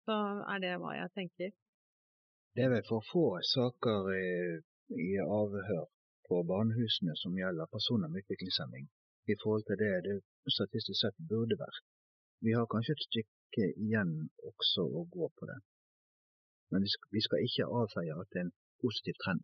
så 0.06 0.17
er 0.54 0.60
det 0.62 0.74
hva 0.82 0.91
jeg 0.95 1.12
tenker. 1.15 1.54
Det 2.56 2.65
er 2.65 2.74
vel 2.74 2.84
for 2.86 3.06
få 3.08 3.26
saker 3.47 4.12
i 4.12 5.08
avhør 5.24 5.88
på 6.28 6.41
barnehusene 6.52 7.15
som 7.19 7.38
gjelder 7.39 7.71
personer 7.71 8.12
med 8.12 8.24
utviklingshemming, 8.24 8.86
i 9.32 9.36
forhold 9.43 9.65
til 9.67 9.80
det 9.82 9.93
det 10.08 10.17
statistisk 10.58 11.00
sett 11.00 11.17
burde 11.32 11.58
vært. 11.60 11.90
Vi 12.41 12.54
har 12.58 12.65
kanskje 12.73 12.95
et 12.97 13.08
stykke 13.08 13.65
igjen 13.86 14.13
også 14.49 14.86
å 14.86 15.06
gå 15.13 15.27
på 15.38 15.49
det. 15.49 15.60
Men 16.73 16.86
vi 17.13 17.21
skal 17.21 17.43
ikke 17.45 17.69
avfeie 17.82 18.15
at 18.17 18.30
det 18.34 18.39
er 18.41 18.47
en 18.47 18.56
positiv 18.82 19.17
trend. 19.23 19.43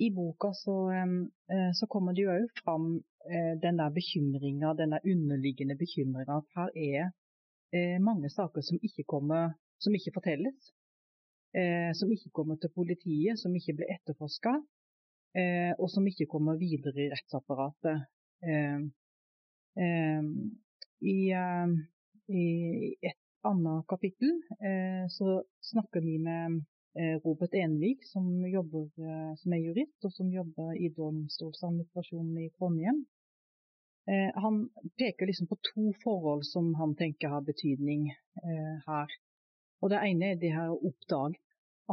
I 0.00 0.08
boka 0.10 0.52
så, 0.56 0.76
eh, 0.98 1.72
så 1.78 1.86
kommer 1.86 2.14
det 2.16 2.24
jo 2.24 2.32
òg 2.32 2.46
fram 2.62 2.86
eh, 3.28 3.54
den 3.64 3.76
der 3.80 3.90
bekymringa, 3.98 4.72
den 4.78 4.94
der 4.94 5.04
underliggende 5.12 5.76
bekymringa 5.82 6.38
at 6.40 6.48
her 6.56 6.70
er 6.90 7.10
eh, 7.76 7.98
mange 8.00 8.30
saker 8.30 8.64
som 8.64 8.80
ikke 8.82 9.04
kommer, 9.04 9.52
som 9.78 9.94
ikke 9.94 10.14
fortelles. 10.18 10.72
Som 11.98 12.08
ikke 12.08 12.30
kommer 12.32 12.56
til 12.56 12.70
politiet, 12.72 13.36
som 13.36 13.52
ikke 13.52 13.74
blir 13.76 13.90
etterforska, 13.92 14.54
og 15.76 15.88
som 15.92 16.06
ikke 16.08 16.24
kommer 16.24 16.56
videre 16.56 16.96
i 16.96 17.10
rettsapparatet. 17.12 18.06
I, 21.02 21.30
eh, 21.30 21.66
i 22.34 22.44
et 23.02 23.18
annet 23.42 23.86
kapittel 23.90 24.36
eh, 24.62 25.08
så 25.10 25.42
snakker 25.72 26.00
vi 26.04 26.18
med 26.22 26.60
eh, 26.94 27.16
Robert 27.24 27.54
Envik, 27.58 28.04
som, 28.06 28.28
jobber, 28.46 28.86
som 29.40 29.56
er 29.56 29.64
jurist, 29.64 29.98
og 30.06 30.14
som 30.14 30.30
jobber 30.30 30.76
i 30.78 30.92
domstolsadministrasjonen 30.96 32.38
i 32.44 32.52
Trondheim. 32.58 33.04
Han 34.42 34.56
peker 34.98 35.28
liksom 35.28 35.46
på 35.46 35.60
to 35.62 35.92
forhold 36.02 36.40
som 36.42 36.72
han 36.74 36.96
tenker 36.98 37.30
har 37.30 37.44
betydning 37.46 38.08
her. 38.82 39.12
Og 39.78 39.92
Det 39.92 40.00
ene 40.08 40.32
er 40.32 40.40
det 40.42 40.50
her 40.50 40.72
å 40.72 40.80
oppdage 40.88 41.38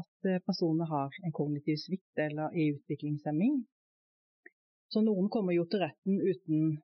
at 0.01 0.29
personer 0.47 0.89
har 0.89 1.13
en 1.21 1.35
kognitiv 1.37 1.77
svikt 1.77 2.23
eller 2.25 2.49
er 2.49 2.79
utviklingshemming. 2.79 3.59
Så 4.89 5.05
noen 5.05 5.29
kommer 5.29 5.53
jo 5.53 5.67
til 5.69 5.83
retten 5.85 6.17
uten 6.17 6.79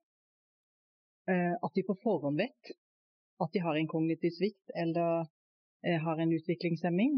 at 1.27 1.73
de 1.73 1.83
på 1.87 1.95
forhånd 2.03 2.37
vet 2.37 2.75
at 3.41 3.53
de 3.53 3.61
har 3.63 3.75
en 3.75 3.87
kognitiv 3.89 4.31
svikt 4.37 4.73
eller 4.75 5.25
har 5.83 6.19
en 6.21 6.33
utviklingshemming. 6.33 7.17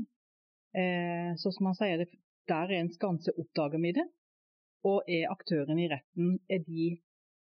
Så 1.38 1.52
som 1.52 1.70
han 1.70 1.78
sier, 1.78 2.06
der 2.48 2.72
er 2.72 2.80
en 2.80 2.94
skanse 2.94 3.34
oppdager 3.38 3.82
vi 3.84 3.92
det, 3.98 4.06
og 4.88 5.04
er 5.12 5.32
aktørene 5.32 5.84
i 5.84 5.90
retten 5.92 6.38
de, 6.48 6.88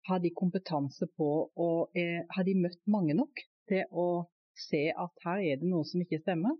har 0.08 0.20
de 0.20 0.32
kompetanse 0.36 1.08
på 1.16 1.30
og 1.56 1.96
er, 1.96 2.26
har 2.30 2.44
de 2.44 2.56
møtt 2.58 2.80
mange 2.86 3.16
nok 3.16 3.42
til 3.70 3.84
å 3.90 4.26
se 4.68 4.88
at 4.92 5.24
her 5.24 5.44
er 5.52 5.60
det 5.60 5.70
noe 5.70 5.86
som 5.88 6.02
ikke 6.04 6.20
stemmer. 6.22 6.56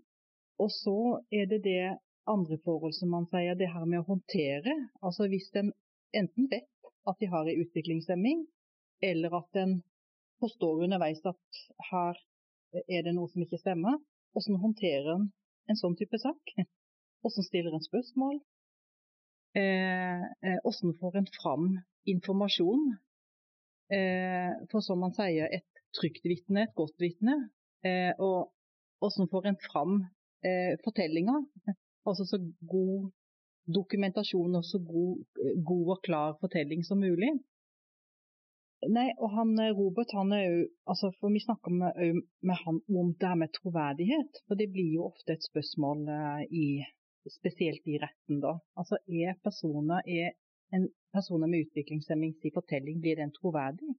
Og 0.61 0.69
så 0.73 0.97
er 1.33 1.47
det 1.49 1.61
det 1.65 1.97
andre 2.29 2.57
forhold 2.65 2.93
som 2.97 3.13
man 3.13 3.27
sier, 3.31 3.55
det 3.57 3.71
her 3.73 3.85
med 3.85 4.01
å 4.01 4.09
håndtere. 4.09 4.75
Altså 5.01 5.27
hvis 5.29 5.49
en 5.57 5.71
enten 6.13 6.49
vet 6.51 6.91
at 7.09 7.17
de 7.21 7.29
har 7.31 7.47
en 7.47 7.61
utviklingshemming, 7.63 8.45
eller 9.01 9.33
at 9.41 9.57
en 9.57 9.79
forstår 10.41 10.85
underveis 10.87 11.21
at 11.29 11.61
her 11.91 12.19
er 12.81 13.05
det 13.05 13.13
noe 13.15 13.29
som 13.31 13.43
ikke 13.43 13.59
stemmer, 13.61 13.99
hvordan 14.33 14.61
håndterer 14.63 15.13
en 15.15 15.29
en 15.69 15.79
sånn 15.79 15.97
type 15.99 16.19
sak? 16.21 16.53
Hvordan 17.21 17.45
stiller 17.45 17.75
en 17.75 17.85
spørsmål? 17.85 18.39
Eh, 19.59 20.23
eh, 20.47 20.59
hvordan 20.63 20.95
får 20.99 21.19
en 21.19 21.29
fram 21.37 21.67
informasjon? 22.13 22.87
Eh, 23.91 24.51
for 24.71 24.83
som 24.85 25.01
man 25.03 25.13
sier, 25.17 25.51
et 25.51 25.67
trygt 25.97 26.23
vitne, 26.25 26.65
et 26.65 26.77
godt 26.77 26.97
vitne. 27.03 27.37
og 28.21 28.51
hvordan 29.01 29.27
får 29.31 29.45
en 29.49 29.55
fram 29.63 29.93
fortellinger? 30.85 31.39
Altså 32.05 32.27
så 32.29 32.37
god 32.73 33.09
dokumentasjon 33.77 34.55
og 34.55 34.63
så 34.63 34.77
god, 34.85 35.23
god 35.65 35.87
og 35.95 36.03
klar 36.05 36.37
fortelling 36.43 36.85
som 36.85 37.01
mulig. 37.01 37.31
Nei, 38.89 39.11
og 39.21 39.29
han 39.35 39.51
Robert, 39.77 40.09
han 40.17 40.31
er 40.33 40.43
jo 40.47 40.61
altså 40.89 41.11
For 41.19 41.29
vi 41.29 41.43
snakker 41.43 41.69
med, 41.69 42.23
med 42.41 42.57
han 42.65 42.79
om 42.89 43.11
det 43.13 43.27
her 43.29 43.37
med 43.37 43.53
troverdighet. 43.53 44.41
For 44.47 44.57
det 44.57 44.71
blir 44.73 44.95
jo 44.95 45.05
ofte 45.11 45.35
et 45.35 45.45
spørsmål 45.45 46.07
i 46.49 46.81
spesielt 47.29 47.85
i 47.85 47.99
retten, 48.01 48.39
da. 48.41 48.55
Altså 48.79 48.97
er 49.05 49.37
personer, 49.45 50.01
er 50.07 50.31
en 50.73 50.87
personer 51.13 51.47
med 51.47 51.65
utviklingshemming 51.65 52.33
sin 52.41 52.55
fortelling, 52.55 53.01
blir 53.01 53.15
den 53.15 53.33
troverdig? 53.35 53.95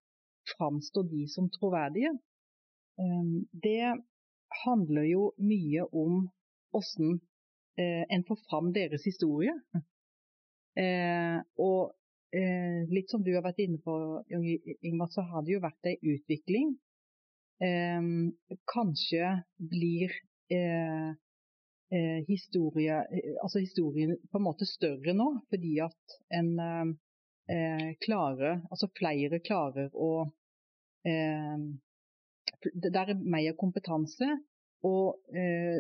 Framstår 0.57 1.07
de 1.15 1.23
som 1.35 1.51
troverdige? 1.51 2.13
Um, 2.99 3.47
det 3.67 4.03
handler 4.65 5.03
jo 5.03 5.33
mye 5.39 5.87
om 5.93 6.29
hvordan 6.73 7.21
uh, 7.79 8.05
en 8.15 8.25
får 8.29 8.39
fram 8.49 8.73
deres 8.75 9.05
historie. 9.05 9.55
Uh, 10.83 11.39
og 11.59 11.93
uh, 12.37 12.81
litt 12.93 13.13
som 13.13 13.23
du 13.25 13.33
har 13.35 13.45
vært 13.45 13.63
inne 13.65 13.81
på, 13.83 13.95
Ingvar, 14.83 15.11
så 15.13 15.25
har 15.29 15.45
det 15.45 15.57
jo 15.57 15.65
vært 15.65 15.93
ei 15.93 15.99
utvikling. 16.15 16.75
Eh, 17.63 18.03
kanskje 18.67 19.27
blir 19.71 20.11
eh, 20.51 21.13
historie, 22.27 22.97
eh, 23.11 23.35
altså 23.43 23.59
historien 23.63 24.17
på 24.31 24.41
en 24.41 24.47
måte 24.49 24.67
større 24.67 25.15
nå, 25.15 25.29
fordi 25.53 25.77
at 25.85 26.17
en 26.35 26.51
eh, 26.59 27.93
klarer, 28.03 28.65
altså 28.71 28.91
flere 28.99 29.39
klarer 29.45 29.93
å 29.95 30.11
eh, 31.07 31.69
Det 32.63 32.91
er 32.95 33.15
mer 33.19 33.55
kompetanse, 33.59 34.27
og 34.87 35.35
eh, 35.35 35.79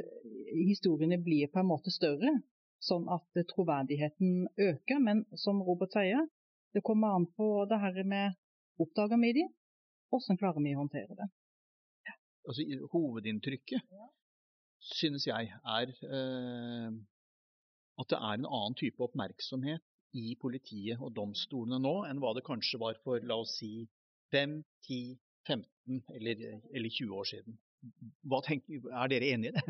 historiene 0.55 1.19
blir 1.19 1.51
på 1.51 1.63
en 1.63 1.71
måte 1.71 1.91
større, 1.91 2.37
sånn 2.83 3.09
at 3.11 3.43
troverdigheten 3.51 4.47
øker. 4.59 4.99
Men 5.03 5.25
som 5.39 5.63
Robert 5.67 5.95
sier, 5.95 6.27
det 6.73 6.85
kommer 6.87 7.17
an 7.17 7.29
på 7.37 7.67
det 7.71 7.79
her 7.83 8.03
med 8.09 8.39
oppdager 8.81 9.21
vi 9.21 9.33
de, 9.41 9.47
hvordan 10.11 10.41
klarer 10.41 10.65
vi 10.65 10.75
å 10.75 10.83
håndtere 10.83 11.19
det. 11.19 11.29
Altså, 12.49 12.65
hovedinntrykket 12.91 13.87
ja 13.93 14.09
synes 14.83 15.27
jeg, 15.27 15.53
er 15.79 15.93
eh, 16.17 16.91
at 18.01 18.11
det 18.11 18.19
er 18.19 18.39
en 18.39 18.49
annen 18.49 18.79
type 18.79 19.03
oppmerksomhet 19.05 19.85
i 20.19 20.35
politiet 20.41 21.01
og 21.01 21.15
domstolene 21.17 21.79
nå 21.81 21.95
enn 22.09 22.21
hva 22.23 22.35
det 22.37 22.45
kanskje 22.47 22.81
var 22.83 22.99
for 23.05 23.23
la 23.29 23.39
oss 23.45 23.55
si 23.61 23.87
5, 24.35 24.59
10, 24.89 25.15
15 25.49 26.03
eller, 26.17 26.43
eller 26.73 26.91
20 26.91 27.15
år 27.21 27.31
siden. 27.31 27.59
Tenker, 28.47 28.91
er 28.91 29.11
dere 29.13 29.33
enig 29.35 29.53
i 29.53 29.57
det? 29.57 29.65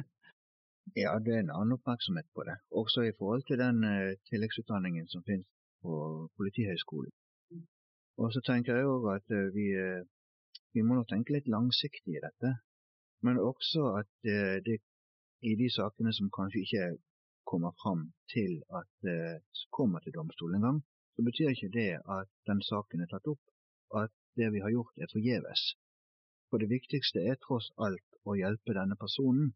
Ja, 0.99 1.15
det 1.23 1.37
er 1.37 1.45
en 1.45 1.53
annen 1.55 1.77
oppmerksomhet 1.77 2.27
på 2.35 2.45
det. 2.49 2.57
Også 2.75 3.05
i 3.07 3.15
forhold 3.17 3.45
til 3.47 3.61
den 3.61 3.85
uh, 3.87 4.13
tilleggsutdanningen 4.29 5.07
som 5.13 5.23
finnes 5.29 5.47
på 5.83 5.95
Politihøgskolen. 6.37 7.13
Og 8.23 8.33
så 8.35 8.43
tenker 8.47 8.79
jeg 8.79 8.89
òg 8.89 9.09
at 9.17 9.35
uh, 9.35 9.49
vi, 9.57 9.67
uh, 9.75 10.03
vi, 10.75 10.83
må 10.83 10.99
nå 10.99 11.05
tenke 11.11 11.35
litt 11.37 11.51
langsiktig 11.51 12.19
i 12.19 12.25
dette. 12.25 12.55
Men 13.23 13.39
også 13.39 13.87
at 14.01 14.11
det 14.67 14.81
i 15.47 15.53
de 15.59 15.69
sakene 15.71 16.11
som 16.15 16.31
kanskje 16.35 16.63
ikke 16.65 16.87
kommer 17.51 17.73
fram 17.83 18.03
til 18.35 18.63
at 18.79 18.91
det 19.07 19.43
kommer 19.71 20.03
til 20.03 20.15
domstolen 20.17 20.59
engang, 20.59 20.81
så 21.15 21.23
betyr 21.23 21.53
ikke 21.53 21.71
det 21.79 21.93
at 22.17 22.31
den 22.51 22.63
saken 22.71 23.03
er 23.03 23.11
tatt 23.13 23.31
opp, 23.33 23.43
at 24.03 24.13
det 24.37 24.53
vi 24.55 24.63
har 24.65 24.75
gjort 24.75 25.03
er 25.03 25.13
forgjeves. 25.13 25.63
For 26.51 26.59
det 26.59 26.71
viktigste 26.71 27.25
er 27.31 27.41
tross 27.47 27.71
alt 27.87 28.19
å 28.29 28.37
hjelpe 28.39 28.77
denne 28.79 28.97
personen 29.01 29.53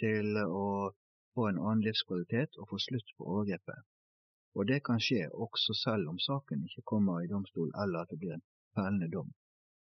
til 0.00 0.36
å 0.42 0.92
få 1.34 1.48
en 1.48 1.60
annen 1.60 1.84
livskvalitet 1.86 2.58
og 2.60 2.68
få 2.70 2.80
slutt 2.86 3.12
på 3.16 3.26
overgrepet. 3.34 3.91
Og 4.54 4.68
det 4.68 4.82
kan 4.84 5.00
skje 5.00 5.28
også 5.32 5.74
selv 5.74 6.10
om 6.12 6.18
saken 6.20 6.64
ikke 6.68 6.84
kommer 6.92 7.22
i 7.22 7.30
domstol 7.30 7.70
eller 7.82 8.04
at 8.04 8.10
det 8.12 8.18
blir 8.20 8.34
en 8.36 8.44
fellende 8.76 9.08
dom. 9.12 9.30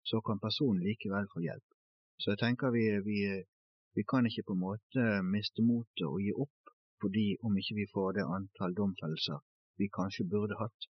Så 0.05 0.21
kan 0.25 0.39
personen 0.39 0.84
likevel 0.86 1.27
få 1.34 1.41
hjelp. 1.45 1.65
Så 2.19 2.34
jeg 2.34 2.41
tenker 2.43 2.71
vi, 2.75 2.86
vi 3.05 3.19
vi 3.97 4.03
kan 4.08 4.25
ikke 4.25 4.45
på 4.47 4.55
en 4.55 4.62
måte 4.62 5.05
miste 5.25 5.63
motet 5.65 6.05
og 6.08 6.21
gi 6.23 6.32
opp 6.32 6.73
fordi 7.03 7.25
om 7.47 7.55
ikke 7.58 7.77
vi 7.79 7.86
får 7.89 8.17
det 8.17 8.25
antall 8.27 8.75
domfellelser 8.77 9.39
vi 9.79 9.88
kanskje 9.91 10.27
burde 10.27 10.58
hatt. 10.60 10.88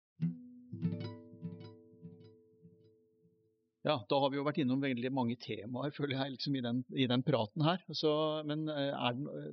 Ja, 3.83 3.97
da 4.09 4.19
har 4.19 4.31
vi 4.31 4.39
jo 4.39 4.45
vært 4.47 4.59
innom 4.63 4.83
veldig 4.83 5.11
mange 5.15 5.35
temaer, 5.39 5.91
føler 5.95 6.15
jeg, 6.15 6.35
liksom, 6.35 6.55
i, 6.55 6.63
den, 6.63 6.81
i, 6.95 7.07
den, 7.11 7.23
praten 7.27 7.63
her. 7.67 7.81
Så, 7.91 8.11
men 8.47 8.67
eh, 8.71 8.91
er 8.91 9.15
det, 9.17 9.43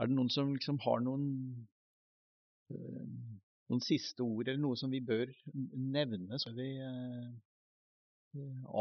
er 0.00 0.08
det, 0.08 0.16
noen 0.16 0.30
som 0.32 0.52
liksom 0.54 0.78
har 0.84 1.04
noen, 1.04 1.26
noen 2.72 3.84
siste 3.84 4.24
ord, 4.24 4.48
eller 4.48 4.60
noe 4.62 4.78
som 4.78 4.92
vi 4.92 5.00
bør 5.04 5.30
nevne 5.94 6.40
så 6.40 6.52
vi 6.56 6.68
eh, 6.82 7.30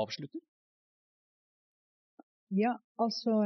avslutter? 0.03 0.41
Ja, 2.51 2.73
altså 2.99 3.37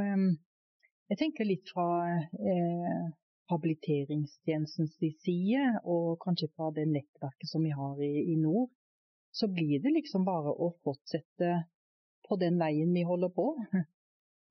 Jeg 1.06 1.18
tenker 1.20 1.46
litt 1.46 1.68
fra 1.70 1.86
eh, 2.10 3.04
habiliteringstjenestens 3.52 4.96
side, 5.22 5.62
og 5.86 6.18
kanskje 6.24 6.50
fra 6.56 6.72
det 6.74 6.88
nettverket 6.90 7.50
som 7.50 7.62
vi 7.62 7.70
har 7.70 8.00
i, 8.02 8.32
i, 8.32 8.34
nord, 8.40 8.72
så 9.30 9.46
blir 9.52 9.78
det 9.84 9.92
liksom 9.94 10.24
bare 10.26 10.50
å 10.50 10.72
fortsette 10.82 11.52
på 12.26 12.38
den 12.42 12.58
veien 12.58 12.90
vi 12.96 13.04
holder 13.06 13.30
på. 13.36 13.52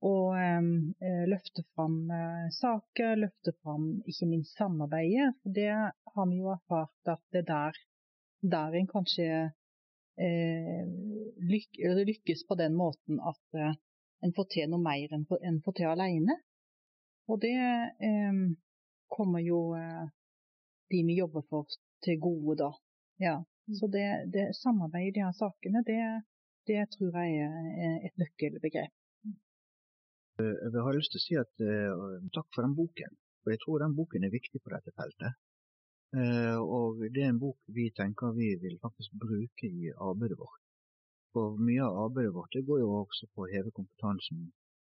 Og 0.06 0.36
eh, 0.38 1.26
løfte 1.32 1.64
fram 1.74 1.98
eh, 2.14 2.48
saker, 2.54 3.16
løfte 3.24 3.56
fram 3.62 3.88
ikke 4.06 4.30
minst 4.30 4.58
samarbeidet. 4.60 5.34
For 5.42 5.56
det 5.56 5.70
har 5.72 6.28
vi 6.30 6.42
jo 6.42 6.52
erfart 6.54 7.14
at 7.16 7.24
det 7.34 7.46
er 7.46 7.50
der, 7.52 7.80
der 8.56 8.78
en 8.80 8.92
kanskje 8.92 9.30
eh, 10.22 10.84
lyk, 11.52 11.82
lykkes 12.12 12.46
på 12.48 12.60
den 12.60 12.78
måten 12.78 13.20
at 13.20 13.60
eh, 13.60 13.74
en 14.26 14.36
får 14.36 14.52
til 14.54 14.70
noe 14.72 14.82
mer 14.82 15.16
enn 15.16 15.26
en 15.42 15.64
får 15.66 15.80
til 15.80 15.92
alene. 15.92 16.38
Og 17.30 17.42
det 17.42 17.56
eh, 17.56 18.44
kommer 19.10 19.42
jo 19.42 19.74
eh, 19.80 20.06
de 20.94 21.02
vi 21.08 21.18
jobber 21.18 21.46
for 21.50 21.66
til 22.06 22.20
gode 22.22 22.58
da. 22.62 22.72
Ja. 23.22 23.36
Mm. 23.68 23.76
Så 23.80 23.88
det, 23.88 24.08
det 24.34 24.46
samarbeidet 24.56 25.10
i 25.10 25.16
de 25.18 25.26
her 25.26 25.34
sakene, 25.34 25.82
det, 25.88 26.02
det, 26.70 26.84
tror 26.94 27.18
jeg 27.24 27.50
er 27.88 27.96
et 28.06 28.22
nøkkelbegrep. 28.22 28.94
Eh, 30.40 30.56
jeg 30.74 30.84
har 30.86 30.96
lyst 30.98 31.14
til 31.14 31.22
å 31.22 31.26
si 31.26 31.36
at 31.40 31.64
uh, 31.64 32.16
takk 32.36 32.48
for 32.56 32.66
den 32.66 32.76
boken. 32.76 33.14
For 33.44 33.54
jeg 33.54 33.62
tror 33.64 33.84
den 33.84 33.96
boken 33.96 34.26
er 34.28 34.34
viktig 34.34 34.60
på 34.64 34.74
dette 34.74 34.92
feltet. 35.00 35.38
Uh, 36.16 36.60
og 36.60 37.02
det 37.16 37.24
er 37.24 37.32
en 37.32 37.40
bok 37.40 37.60
vi 37.78 37.88
tenker 37.96 38.36
vi 38.36 38.50
vil 38.60 38.76
faktisk 38.84 39.16
bruke 39.22 39.70
i 39.70 39.94
arbeidet 39.96 40.40
vårt. 40.40 40.62
For 41.36 41.56
mye 41.60 41.88
av 41.88 42.02
arbeidet 42.06 42.36
vårt 42.36 42.56
det 42.56 42.66
går 42.68 42.82
jo 42.84 42.92
også 43.02 43.30
på 43.32 43.46
å 43.46 43.50
heve 43.52 43.72
kompetansen 43.76 44.46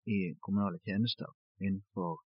i 0.08 0.20
kommunale 0.44 0.80
tjenester 0.84 1.32
innenfor 1.60 2.20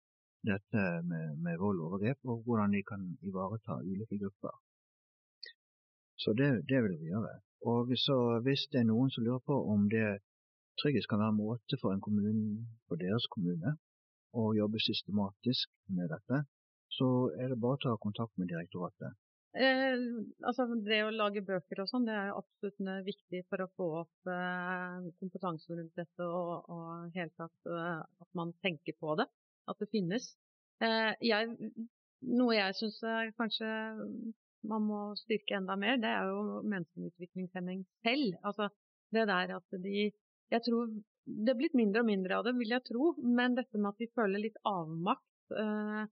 dette 0.45 0.83
med, 1.05 1.37
med 1.45 1.61
vold 1.61 1.81
og 1.81 1.87
overgrep, 1.91 2.19
og 2.25 2.43
hvordan 2.45 2.73
de 2.73 2.83
kan 2.89 3.05
ivareta 3.29 3.79
ulike 3.85 4.17
grupper. 4.21 4.57
Så 6.21 6.33
det, 6.37 6.51
det, 6.69 6.81
vil 6.85 6.97
vi 7.01 7.13
gjøre. 7.13 7.37
Og 7.69 7.93
så 8.01 8.17
hvis 8.45 8.67
det 8.73 8.83
er 8.83 8.89
noen 8.89 9.13
som 9.13 9.25
lurer 9.25 9.45
på 9.45 9.57
om 9.73 9.89
det 9.93 10.21
tryggest 10.81 11.09
kan 11.11 11.23
være 11.23 11.35
en 11.35 11.41
måte 11.41 11.79
for 11.81 11.95
en 11.95 12.03
kommune, 12.05 12.67
for 12.89 13.01
deres 13.01 13.27
kommune, 13.35 13.77
å 14.37 14.51
jobbe 14.55 14.81
systematisk 14.83 15.71
med 15.97 16.11
dette, 16.13 16.45
så 16.91 17.09
er 17.39 17.51
det 17.51 17.61
bare 17.63 17.79
å 17.79 17.83
ta 17.85 17.97
kontakt 18.03 18.37
med 18.39 18.51
direktoratet. 18.51 19.17
Eh, 19.59 19.99
altså 20.47 20.69
Det 20.87 21.01
å 21.03 21.11
lage 21.11 21.43
bøker 21.43 21.83
og 21.83 21.89
sånn, 21.91 22.07
det 22.07 22.15
er 22.15 22.37
absolutt 22.39 23.07
viktig 23.07 23.41
for 23.51 23.65
å 23.65 23.71
få 23.79 23.89
opp 24.05 24.31
eh, 24.31 25.09
kompetansen 25.19 25.81
rundt 25.81 25.97
dette 25.99 26.27
og, 26.27 26.69
og 26.71 27.17
helt 27.17 27.35
tatt 27.41 27.73
eh, 27.73 27.99
at 27.99 28.31
man 28.39 28.55
tenker 28.63 28.95
på 29.03 29.17
det, 29.19 29.27
at 29.71 29.83
det 29.83 29.91
finnes. 29.91 30.29
Eh, 30.87 31.11
jeg, 31.27 31.51
noe 32.31 32.55
jeg 32.55 32.79
syns 32.79 33.01
kanskje 33.41 33.73
man 34.71 34.87
må 34.87 35.01
styrke 35.19 35.57
enda 35.57 35.75
mer, 35.81 35.99
det 35.99 36.11
er 36.13 36.31
jo 36.31 36.61
menneskeutviklingshemming 36.69 37.11
utviklingshemming 37.11 37.85
selv. 38.07 38.39
Altså 38.47 38.71
det 39.11 39.27
der 39.27 39.57
at 39.57 39.79
de 39.83 40.11
Jeg 40.51 40.65
tror 40.67 40.91
det 41.31 41.53
er 41.53 41.59
blitt 41.59 41.77
mindre 41.79 42.03
og 42.03 42.09
mindre 42.09 42.39
av 42.39 42.47
det, 42.47 42.57
vil 42.59 42.73
jeg 42.75 42.87
tro, 42.89 43.13
men 43.23 43.55
dette 43.59 43.79
med 43.79 43.93
at 43.93 44.03
vi 44.03 44.11
føler 44.17 44.43
litt 44.43 44.59
avmakt. 44.67 45.55
Eh, 45.55 46.09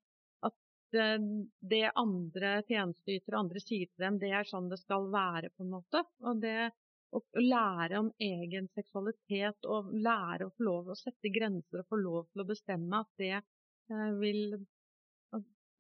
det 0.89 1.91
andre 2.01 2.51
tjenesteytere, 2.65 3.37
andre 3.37 3.61
sier 3.61 3.91
til 3.91 4.05
dem, 4.07 4.15
det 4.23 4.31
er 4.33 4.47
sånn 4.49 4.71
det 4.71 4.79
skal 4.81 5.11
være, 5.13 5.51
på 5.53 5.67
en 5.67 5.75
måte. 5.75 6.01
Og 6.25 6.41
det 6.41 6.71
å 7.13 7.21
lære 7.41 8.01
om 8.03 8.09
egen 8.21 8.69
seksualitet 8.77 9.69
og 9.69 9.93
lære 9.93 10.49
å 10.49 10.55
få 10.57 10.67
lov 10.67 10.91
å 10.93 10.99
sette 10.99 11.33
grenser 11.33 11.83
og 11.83 11.93
få 11.93 12.01
lov 12.01 12.27
til 12.33 12.43
å 12.45 12.49
bestemme 12.49 13.01
at 13.01 13.11
det 13.21 13.35
eh, 13.39 14.11
vil 14.21 14.43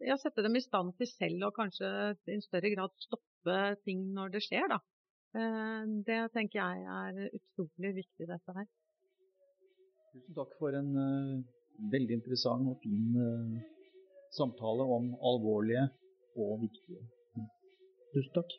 ja, 0.04 0.16
sette 0.20 0.44
dem 0.44 0.56
i 0.56 0.64
stand 0.64 0.94
til 0.98 1.10
selv 1.10 1.48
å 1.48 1.54
kanskje 1.54 1.90
i 2.28 2.36
en 2.36 2.44
større 2.44 2.72
grad 2.72 2.94
stoppe 3.02 3.58
ting 3.84 4.06
når 4.16 4.36
det 4.36 4.44
skjer, 4.46 4.68
da. 4.72 4.80
Eh, 5.36 5.82
det 6.08 6.20
tenker 6.32 6.60
jeg 6.62 6.84
er 6.98 7.32
utrolig 7.36 7.94
viktig, 8.02 8.28
dette 8.30 8.56
her. 8.56 8.68
Tusen 10.12 10.38
takk 10.38 10.54
for 10.60 10.72
en 10.72 10.94
uh, 10.96 11.34
veldig 11.92 12.16
interessant 12.20 12.70
og 12.70 12.80
fin 12.84 13.18
uh 13.18 13.58
samtale 14.38 14.84
om 14.96 15.12
alvorlige 15.24 15.88
og 16.36 16.60
viktige. 16.64 17.02
Tusen 18.14 18.34
takk. 18.34 18.56